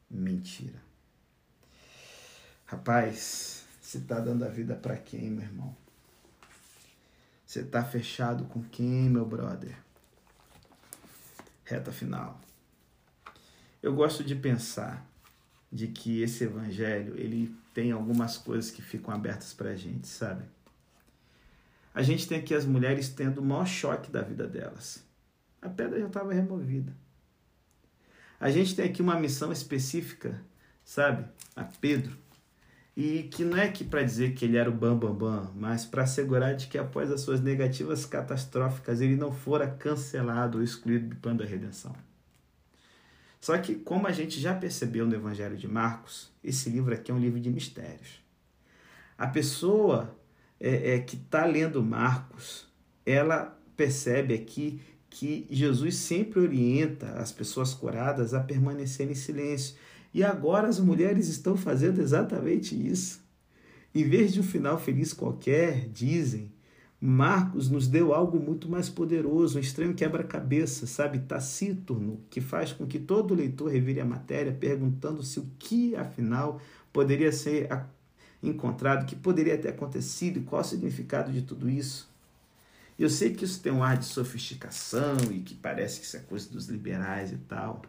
mentira. 0.07 0.79
Rapaz, 2.63 3.65
você 3.81 3.97
está 3.97 4.19
dando 4.19 4.45
a 4.45 4.49
vida 4.49 4.75
para 4.75 4.95
quem, 4.95 5.31
meu 5.31 5.41
irmão? 5.41 5.75
Você 7.43 7.61
está 7.61 7.83
fechado 7.83 8.45
com 8.45 8.61
quem, 8.61 9.09
meu 9.09 9.25
brother? 9.25 9.75
Reta 11.65 11.91
final. 11.91 12.39
Eu 13.81 13.95
gosto 13.95 14.23
de 14.23 14.35
pensar 14.35 15.03
de 15.71 15.87
que 15.87 16.21
esse 16.21 16.43
evangelho 16.43 17.17
ele 17.17 17.57
tem 17.73 17.91
algumas 17.91 18.37
coisas 18.37 18.69
que 18.69 18.83
ficam 18.83 19.11
abertas 19.11 19.53
para 19.53 19.71
a 19.71 19.75
gente, 19.75 20.07
sabe? 20.07 20.43
A 21.93 22.01
gente 22.01 22.27
tem 22.27 22.39
aqui 22.39 22.55
as 22.55 22.65
mulheres 22.65 23.09
tendo 23.09 23.39
o 23.39 23.45
maior 23.45 23.67
choque 23.67 24.11
da 24.11 24.21
vida 24.21 24.47
delas. 24.47 25.05
A 25.61 25.69
pedra 25.69 25.99
já 25.99 26.07
estava 26.07 26.33
removida. 26.33 26.93
A 28.39 28.49
gente 28.49 28.75
tem 28.75 28.85
aqui 28.85 29.01
uma 29.01 29.19
missão 29.19 29.51
específica, 29.51 30.41
sabe, 30.83 31.25
a 31.55 31.63
Pedro, 31.63 32.17
e 32.95 33.23
que 33.23 33.45
não 33.45 33.57
é 33.57 33.69
que 33.69 33.83
para 33.83 34.03
dizer 34.03 34.33
que 34.33 34.45
ele 34.45 34.57
era 34.57 34.69
o 34.69 34.73
bambambam, 34.73 35.15
bam, 35.15 35.45
bam, 35.45 35.53
mas 35.55 35.85
para 35.85 36.03
assegurar 36.03 36.55
de 36.55 36.67
que 36.67 36.77
após 36.77 37.11
as 37.11 37.21
suas 37.21 37.41
negativas 37.41 38.05
catastróficas 38.05 39.01
ele 39.01 39.15
não 39.15 39.31
fora 39.31 39.67
cancelado 39.67 40.57
ou 40.57 40.63
excluído 40.63 41.09
do 41.09 41.15
plano 41.15 41.39
da 41.39 41.45
redenção. 41.45 41.95
Só 43.39 43.57
que, 43.57 43.75
como 43.75 44.07
a 44.07 44.11
gente 44.11 44.39
já 44.39 44.55
percebeu 44.55 45.05
no 45.05 45.15
Evangelho 45.15 45.57
de 45.57 45.67
Marcos, 45.67 46.31
esse 46.43 46.69
livro 46.69 46.93
aqui 46.93 47.11
é 47.11 47.13
um 47.13 47.19
livro 47.19 47.39
de 47.39 47.49
mistérios. 47.49 48.21
A 49.17 49.27
pessoa 49.27 50.17
é, 50.63 50.95
é, 50.95 50.99
que 50.99 51.17
está 51.17 51.45
lendo 51.45 51.83
Marcos, 51.83 52.65
ela 53.05 53.59
percebe 53.75 54.33
aqui 54.33 54.79
que 55.09 55.45
Jesus 55.51 55.95
sempre 55.97 56.39
orienta 56.39 57.07
as 57.19 57.33
pessoas 57.33 57.73
curadas 57.73 58.33
a 58.33 58.39
permanecer 58.39 59.11
em 59.11 59.13
silêncio. 59.13 59.75
E 60.13 60.23
agora 60.23 60.69
as 60.69 60.79
mulheres 60.79 61.27
estão 61.27 61.57
fazendo 61.57 61.99
exatamente 61.99 62.75
isso. 62.75 63.21
Em 63.93 64.07
vez 64.07 64.31
de 64.33 64.39
um 64.39 64.43
final 64.43 64.79
feliz 64.79 65.11
qualquer, 65.11 65.89
dizem, 65.89 66.51
Marcos 66.99 67.69
nos 67.69 67.85
deu 67.85 68.13
algo 68.13 68.39
muito 68.39 68.69
mais 68.69 68.87
poderoso, 68.87 69.57
um 69.57 69.61
estranho 69.61 69.93
quebra-cabeça, 69.93 70.87
sabe, 70.87 71.19
tacíturno, 71.19 72.21
que 72.29 72.39
faz 72.39 72.71
com 72.71 72.87
que 72.87 72.97
todo 72.97 73.35
leitor 73.35 73.69
revire 73.69 73.99
a 73.99 74.05
matéria 74.05 74.53
perguntando-se 74.53 75.39
o 75.39 75.47
que, 75.59 75.93
afinal, 75.97 76.61
poderia 76.93 77.33
ser 77.33 77.67
encontrado, 78.47 79.05
que 79.05 79.15
poderia 79.15 79.57
ter 79.57 79.69
acontecido 79.69 80.37
e 80.37 80.43
qual 80.43 80.61
o 80.61 80.65
significado 80.65 81.31
de 81.31 81.41
tudo 81.41 81.69
isso. 81.69 82.11
Eu 82.97 83.09
sei 83.09 83.33
que 83.33 83.43
isso 83.43 83.61
tem 83.61 83.71
um 83.71 83.83
ar 83.83 83.97
de 83.97 84.05
sofisticação 84.05 85.17
e 85.31 85.39
que 85.39 85.55
parece 85.55 85.99
que 85.99 86.05
isso 86.05 86.17
é 86.17 86.19
coisa 86.19 86.49
dos 86.49 86.67
liberais 86.67 87.31
e 87.31 87.37
tal. 87.37 87.81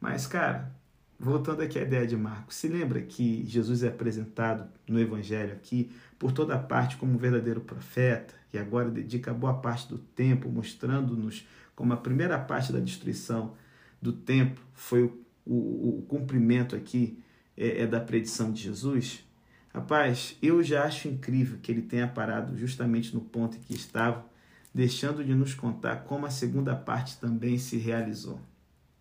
Mas, 0.00 0.26
cara, 0.26 0.72
voltando 1.18 1.62
aqui 1.62 1.78
à 1.78 1.82
ideia 1.82 2.06
de 2.06 2.16
Marcos, 2.16 2.56
se 2.56 2.68
lembra 2.68 3.00
que 3.02 3.44
Jesus 3.46 3.82
é 3.82 3.88
apresentado 3.88 4.68
no 4.88 4.98
Evangelho 4.98 5.52
aqui 5.52 5.90
por 6.18 6.32
toda 6.32 6.58
parte 6.58 6.96
como 6.96 7.14
um 7.14 7.18
verdadeiro 7.18 7.60
profeta 7.60 8.34
e 8.52 8.58
agora 8.58 8.90
dedica 8.90 9.32
boa 9.34 9.54
parte 9.54 9.88
do 9.88 9.98
tempo 9.98 10.48
mostrando-nos 10.48 11.46
como 11.74 11.92
a 11.92 11.96
primeira 11.96 12.38
parte 12.38 12.72
da 12.72 12.78
destruição 12.78 13.54
do 14.00 14.12
templo 14.12 14.62
foi 14.72 15.04
o, 15.04 15.18
o, 15.46 15.98
o 15.98 16.04
cumprimento 16.08 16.76
aqui 16.76 17.18
é, 17.56 17.82
é 17.82 17.86
da 17.86 18.00
predição 18.00 18.52
de 18.52 18.62
Jesus? 18.62 19.24
Rapaz, 19.72 20.36
eu 20.42 20.62
já 20.64 20.84
acho 20.84 21.06
incrível 21.06 21.58
que 21.62 21.70
ele 21.70 21.82
tenha 21.82 22.08
parado 22.08 22.56
justamente 22.56 23.14
no 23.14 23.20
ponto 23.20 23.56
em 23.56 23.60
que 23.60 23.72
estava, 23.72 24.26
deixando 24.74 25.24
de 25.24 25.32
nos 25.32 25.54
contar 25.54 26.04
como 26.04 26.26
a 26.26 26.30
segunda 26.30 26.74
parte 26.74 27.18
também 27.18 27.56
se 27.56 27.76
realizou. 27.76 28.40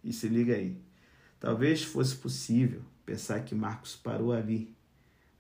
E 0.03 0.13
se 0.13 0.27
liga 0.27 0.53
aí. 0.53 0.77
Talvez 1.39 1.84
fosse 1.84 2.15
possível 2.15 2.82
pensar 3.03 3.43
que 3.43 3.55
Marcos 3.55 3.95
parou 3.95 4.32
ali, 4.32 4.75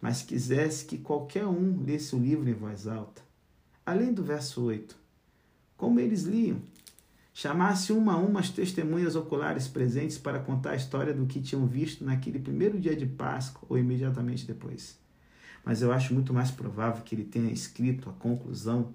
mas 0.01 0.23
quisesse 0.23 0.85
que 0.85 0.97
qualquer 0.97 1.45
um 1.45 1.83
lesse 1.85 2.15
o 2.15 2.19
livro 2.19 2.49
em 2.49 2.53
voz 2.53 2.87
alta, 2.87 3.21
além 3.85 4.11
do 4.11 4.23
verso 4.23 4.63
8. 4.63 4.97
Como 5.77 5.99
eles 5.99 6.23
liam, 6.23 6.59
chamasse 7.33 7.93
uma 7.93 8.13
a 8.13 8.17
uma 8.17 8.39
as 8.39 8.49
testemunhas 8.49 9.15
oculares 9.15 9.67
presentes 9.67 10.17
para 10.17 10.39
contar 10.39 10.71
a 10.71 10.75
história 10.75 11.13
do 11.13 11.27
que 11.27 11.39
tinham 11.39 11.67
visto 11.67 12.03
naquele 12.03 12.39
primeiro 12.39 12.79
dia 12.79 12.95
de 12.95 13.05
Páscoa 13.05 13.67
ou 13.69 13.77
imediatamente 13.77 14.47
depois. 14.47 14.97
Mas 15.63 15.81
eu 15.81 15.91
acho 15.91 16.13
muito 16.13 16.33
mais 16.33 16.51
provável 16.51 17.03
que 17.03 17.15
ele 17.15 17.23
tenha 17.23 17.51
escrito 17.51 18.09
a 18.09 18.13
conclusão, 18.13 18.93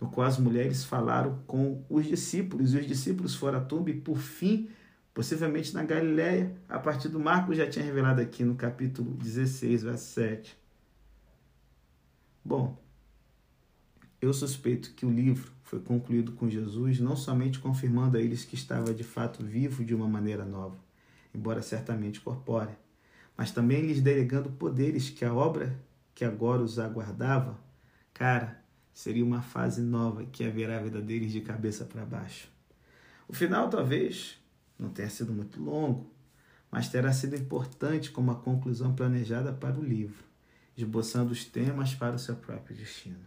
no 0.00 0.08
qual 0.08 0.26
as 0.26 0.38
mulheres 0.38 0.84
falaram 0.84 1.38
com 1.46 1.82
os 1.88 2.06
discípulos, 2.06 2.74
e 2.74 2.78
os 2.78 2.86
discípulos 2.86 3.34
foram 3.34 3.58
à 3.58 3.60
tumba 3.62 3.90
e, 3.90 4.00
por 4.00 4.18
fim, 4.18 4.68
possivelmente 5.14 5.72
na 5.72 5.82
Galiléia, 5.82 6.54
a 6.68 6.78
partir 6.78 7.08
do 7.08 7.18
Marcos 7.18 7.56
já 7.56 7.68
tinha 7.68 7.84
revelado 7.84 8.20
aqui 8.20 8.44
no 8.44 8.54
capítulo 8.54 9.14
16, 9.14 9.82
verso 9.82 10.12
7. 10.12 10.56
Bom, 12.44 12.78
eu 14.20 14.32
suspeito 14.32 14.92
que 14.94 15.06
o 15.06 15.10
livro 15.10 15.50
foi 15.62 15.80
concluído 15.80 16.32
com 16.32 16.48
Jesus 16.48 17.00
não 17.00 17.16
somente 17.16 17.58
confirmando 17.58 18.16
a 18.16 18.20
eles 18.20 18.44
que 18.44 18.54
estava 18.54 18.94
de 18.94 19.02
fato 19.02 19.42
vivo 19.42 19.84
de 19.84 19.94
uma 19.94 20.06
maneira 20.06 20.44
nova, 20.44 20.76
embora 21.34 21.62
certamente 21.62 22.20
corpórea, 22.20 22.78
mas 23.36 23.50
também 23.50 23.82
lhes 23.82 24.00
delegando 24.00 24.50
poderes 24.50 25.10
que 25.10 25.24
a 25.24 25.34
obra 25.34 25.76
que 26.16 26.24
agora 26.24 26.62
os 26.62 26.78
aguardava, 26.78 27.60
cara, 28.14 28.64
seria 28.90 29.22
uma 29.22 29.42
fase 29.42 29.82
nova 29.82 30.24
que 30.24 30.44
haverá 30.44 30.80
vida 30.80 30.98
deles 31.02 31.30
de 31.30 31.42
cabeça 31.42 31.84
para 31.84 32.06
baixo. 32.06 32.50
O 33.28 33.34
final 33.34 33.68
talvez 33.68 34.38
não 34.78 34.88
tenha 34.88 35.10
sido 35.10 35.30
muito 35.30 35.62
longo, 35.62 36.10
mas 36.72 36.88
terá 36.88 37.12
sido 37.12 37.36
importante 37.36 38.10
como 38.10 38.30
a 38.30 38.34
conclusão 38.34 38.94
planejada 38.94 39.52
para 39.52 39.78
o 39.78 39.84
livro, 39.84 40.24
esboçando 40.74 41.32
os 41.32 41.44
temas 41.44 41.94
para 41.94 42.16
o 42.16 42.18
seu 42.18 42.36
próprio 42.36 42.74
destino. 42.74 43.26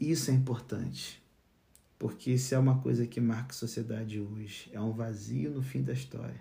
Isso 0.00 0.30
é 0.30 0.34
importante, 0.34 1.22
porque 1.98 2.38
se 2.38 2.54
é 2.54 2.58
uma 2.58 2.80
coisa 2.80 3.06
que 3.06 3.20
marca 3.20 3.52
a 3.52 3.58
sociedade 3.58 4.18
hoje, 4.18 4.70
é 4.72 4.80
um 4.80 4.92
vazio 4.92 5.50
no 5.50 5.62
fim 5.62 5.82
da 5.82 5.92
história, 5.92 6.40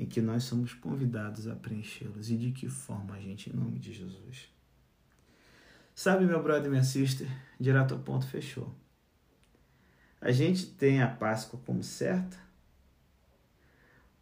em 0.00 0.06
que 0.06 0.22
nós 0.22 0.44
somos 0.44 0.72
convidados 0.72 1.46
a 1.46 1.54
preenchê-los. 1.54 2.30
E 2.30 2.36
de 2.38 2.52
que 2.52 2.70
forma, 2.70 3.14
a 3.14 3.20
gente, 3.20 3.50
em 3.50 3.52
nome 3.52 3.78
de 3.78 3.92
Jesus? 3.92 4.48
Sabe, 5.94 6.24
meu 6.24 6.42
brother 6.42 6.68
e 6.68 6.70
minha 6.70 6.82
sister, 6.82 7.28
direto 7.60 7.92
ao 7.92 8.00
ponto, 8.00 8.26
fechou. 8.26 8.74
A 10.18 10.32
gente 10.32 10.64
tem 10.64 11.02
a 11.02 11.06
Páscoa 11.06 11.60
como 11.66 11.82
certa? 11.82 12.38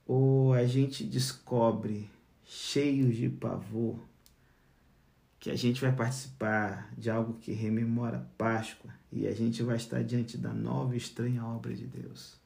Ou 0.05 0.53
a 0.53 0.67
gente 0.67 1.05
descobre, 1.05 2.11
cheios 2.45 3.17
de 3.17 3.29
pavor, 3.29 4.01
que 5.39 5.49
a 5.49 5.55
gente 5.55 5.81
vai 5.81 5.95
participar 5.95 6.93
de 6.99 7.09
algo 7.09 7.35
que 7.35 7.53
rememora 7.53 8.29
Páscoa 8.37 8.93
e 9.13 9.29
a 9.29 9.33
gente 9.33 9.63
vai 9.63 9.77
estar 9.77 10.03
diante 10.03 10.37
da 10.37 10.53
nova 10.53 10.95
e 10.95 10.99
estranha 10.99 11.47
obra 11.47 11.73
de 11.73 11.87
Deus? 11.87 12.37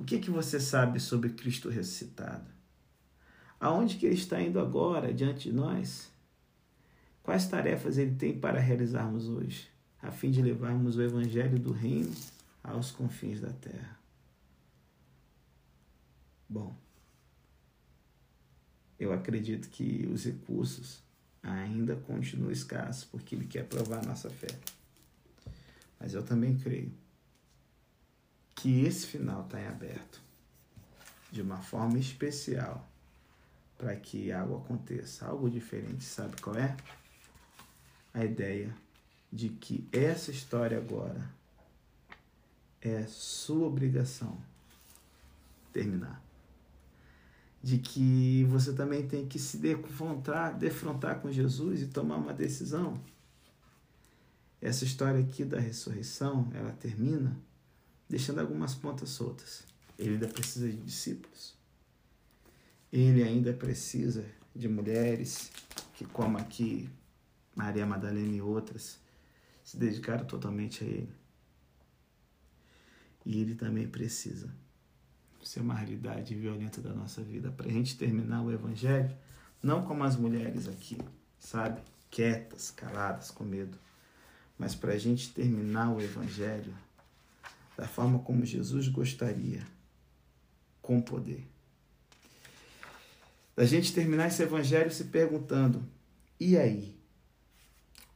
O 0.00 0.04
que, 0.04 0.18
que 0.18 0.30
você 0.30 0.58
sabe 0.58 0.98
sobre 0.98 1.30
Cristo 1.30 1.68
ressuscitado? 1.68 2.50
Aonde 3.60 3.96
que 3.96 4.06
ele 4.06 4.16
está 4.16 4.40
indo 4.40 4.58
agora 4.58 5.14
diante 5.14 5.50
de 5.50 5.54
nós? 5.54 6.10
Quais 7.22 7.46
tarefas 7.46 7.98
ele 7.98 8.16
tem 8.16 8.36
para 8.36 8.58
realizarmos 8.58 9.28
hoje? 9.28 9.70
a 10.02 10.10
fim 10.10 10.30
de 10.30 10.40
levarmos 10.40 10.96
o 10.96 11.02
evangelho 11.02 11.58
do 11.58 11.72
reino 11.72 12.14
aos 12.62 12.90
confins 12.90 13.40
da 13.40 13.50
terra. 13.50 13.98
Bom, 16.48 16.74
eu 18.98 19.12
acredito 19.12 19.68
que 19.68 20.08
os 20.12 20.24
recursos 20.24 21.02
ainda 21.42 21.96
continuam 21.96 22.50
escassos 22.50 23.04
porque 23.04 23.34
ele 23.34 23.46
quer 23.46 23.66
provar 23.66 24.04
nossa 24.04 24.30
fé. 24.30 24.48
Mas 25.98 26.14
eu 26.14 26.22
também 26.22 26.56
creio 26.56 26.92
que 28.60 28.84
esse 28.84 29.06
final 29.06 29.42
está 29.42 29.58
em 29.58 29.66
aberto 29.66 30.20
de 31.32 31.40
uma 31.40 31.56
forma 31.56 31.98
especial 31.98 32.86
para 33.78 33.96
que 33.96 34.30
algo 34.30 34.58
aconteça, 34.58 35.24
algo 35.24 35.48
diferente. 35.48 36.04
Sabe 36.04 36.38
qual 36.42 36.56
é? 36.56 36.76
A 38.12 38.22
ideia 38.22 38.74
de 39.32 39.48
que 39.48 39.88
essa 39.90 40.30
história 40.30 40.76
agora 40.76 41.30
é 42.82 43.06
sua 43.06 43.66
obrigação 43.66 44.36
terminar. 45.72 46.22
De 47.62 47.78
que 47.78 48.44
você 48.44 48.74
também 48.74 49.06
tem 49.08 49.26
que 49.26 49.38
se 49.38 49.56
defrontar, 49.56 50.58
defrontar 50.58 51.20
com 51.20 51.32
Jesus 51.32 51.80
e 51.80 51.86
tomar 51.86 52.16
uma 52.16 52.34
decisão. 52.34 53.00
Essa 54.60 54.84
história 54.84 55.20
aqui 55.20 55.46
da 55.46 55.58
ressurreição, 55.58 56.50
ela 56.52 56.72
termina 56.72 57.34
deixando 58.10 58.40
algumas 58.40 58.74
pontas 58.74 59.10
soltas. 59.10 59.62
Ele 59.96 60.14
ainda 60.14 60.26
precisa 60.26 60.68
de 60.68 60.76
discípulos. 60.76 61.54
Ele 62.92 63.22
ainda 63.22 63.52
precisa 63.52 64.26
de 64.54 64.68
mulheres 64.68 65.52
que, 65.94 66.04
como 66.04 66.36
aqui 66.36 66.90
Maria 67.54 67.86
Madalena 67.86 68.34
e 68.34 68.42
outras, 68.42 68.98
se 69.62 69.76
dedicaram 69.76 70.24
totalmente 70.24 70.82
a 70.82 70.86
Ele. 70.88 71.12
E 73.24 73.40
Ele 73.40 73.54
também 73.54 73.86
precisa 73.86 74.52
ser 75.40 75.60
uma 75.60 75.74
realidade 75.74 76.34
violenta 76.34 76.80
da 76.80 76.92
nossa 76.92 77.22
vida 77.22 77.50
para 77.52 77.68
a 77.68 77.72
gente 77.72 77.96
terminar 77.96 78.42
o 78.42 78.52
Evangelho, 78.52 79.16
não 79.62 79.84
como 79.84 80.02
as 80.02 80.16
mulheres 80.16 80.68
aqui, 80.68 80.98
sabe? 81.38 81.80
Quietas, 82.10 82.72
caladas, 82.72 83.30
com 83.30 83.44
medo, 83.44 83.78
mas 84.58 84.74
para 84.74 84.94
a 84.94 84.98
gente 84.98 85.32
terminar 85.32 85.94
o 85.94 86.00
Evangelho 86.00 86.74
da 87.80 87.88
forma 87.88 88.18
como 88.18 88.44
Jesus 88.44 88.88
gostaria, 88.88 89.66
com 90.82 91.00
poder. 91.00 91.48
Da 93.56 93.64
gente 93.64 93.94
terminar 93.94 94.28
esse 94.28 94.42
Evangelho 94.42 94.90
se 94.90 95.04
perguntando: 95.04 95.82
e 96.38 96.58
aí? 96.58 97.00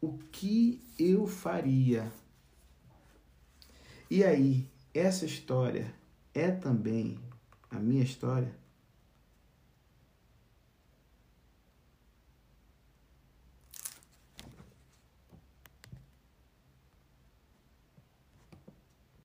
o 0.04 0.18
que 0.30 0.82
eu 0.98 1.26
faria? 1.26 2.12
E 4.10 4.22
aí, 4.22 4.68
essa 4.92 5.24
história 5.24 5.94
é 6.34 6.50
também 6.50 7.18
a 7.70 7.78
minha 7.78 8.04
história? 8.04 8.54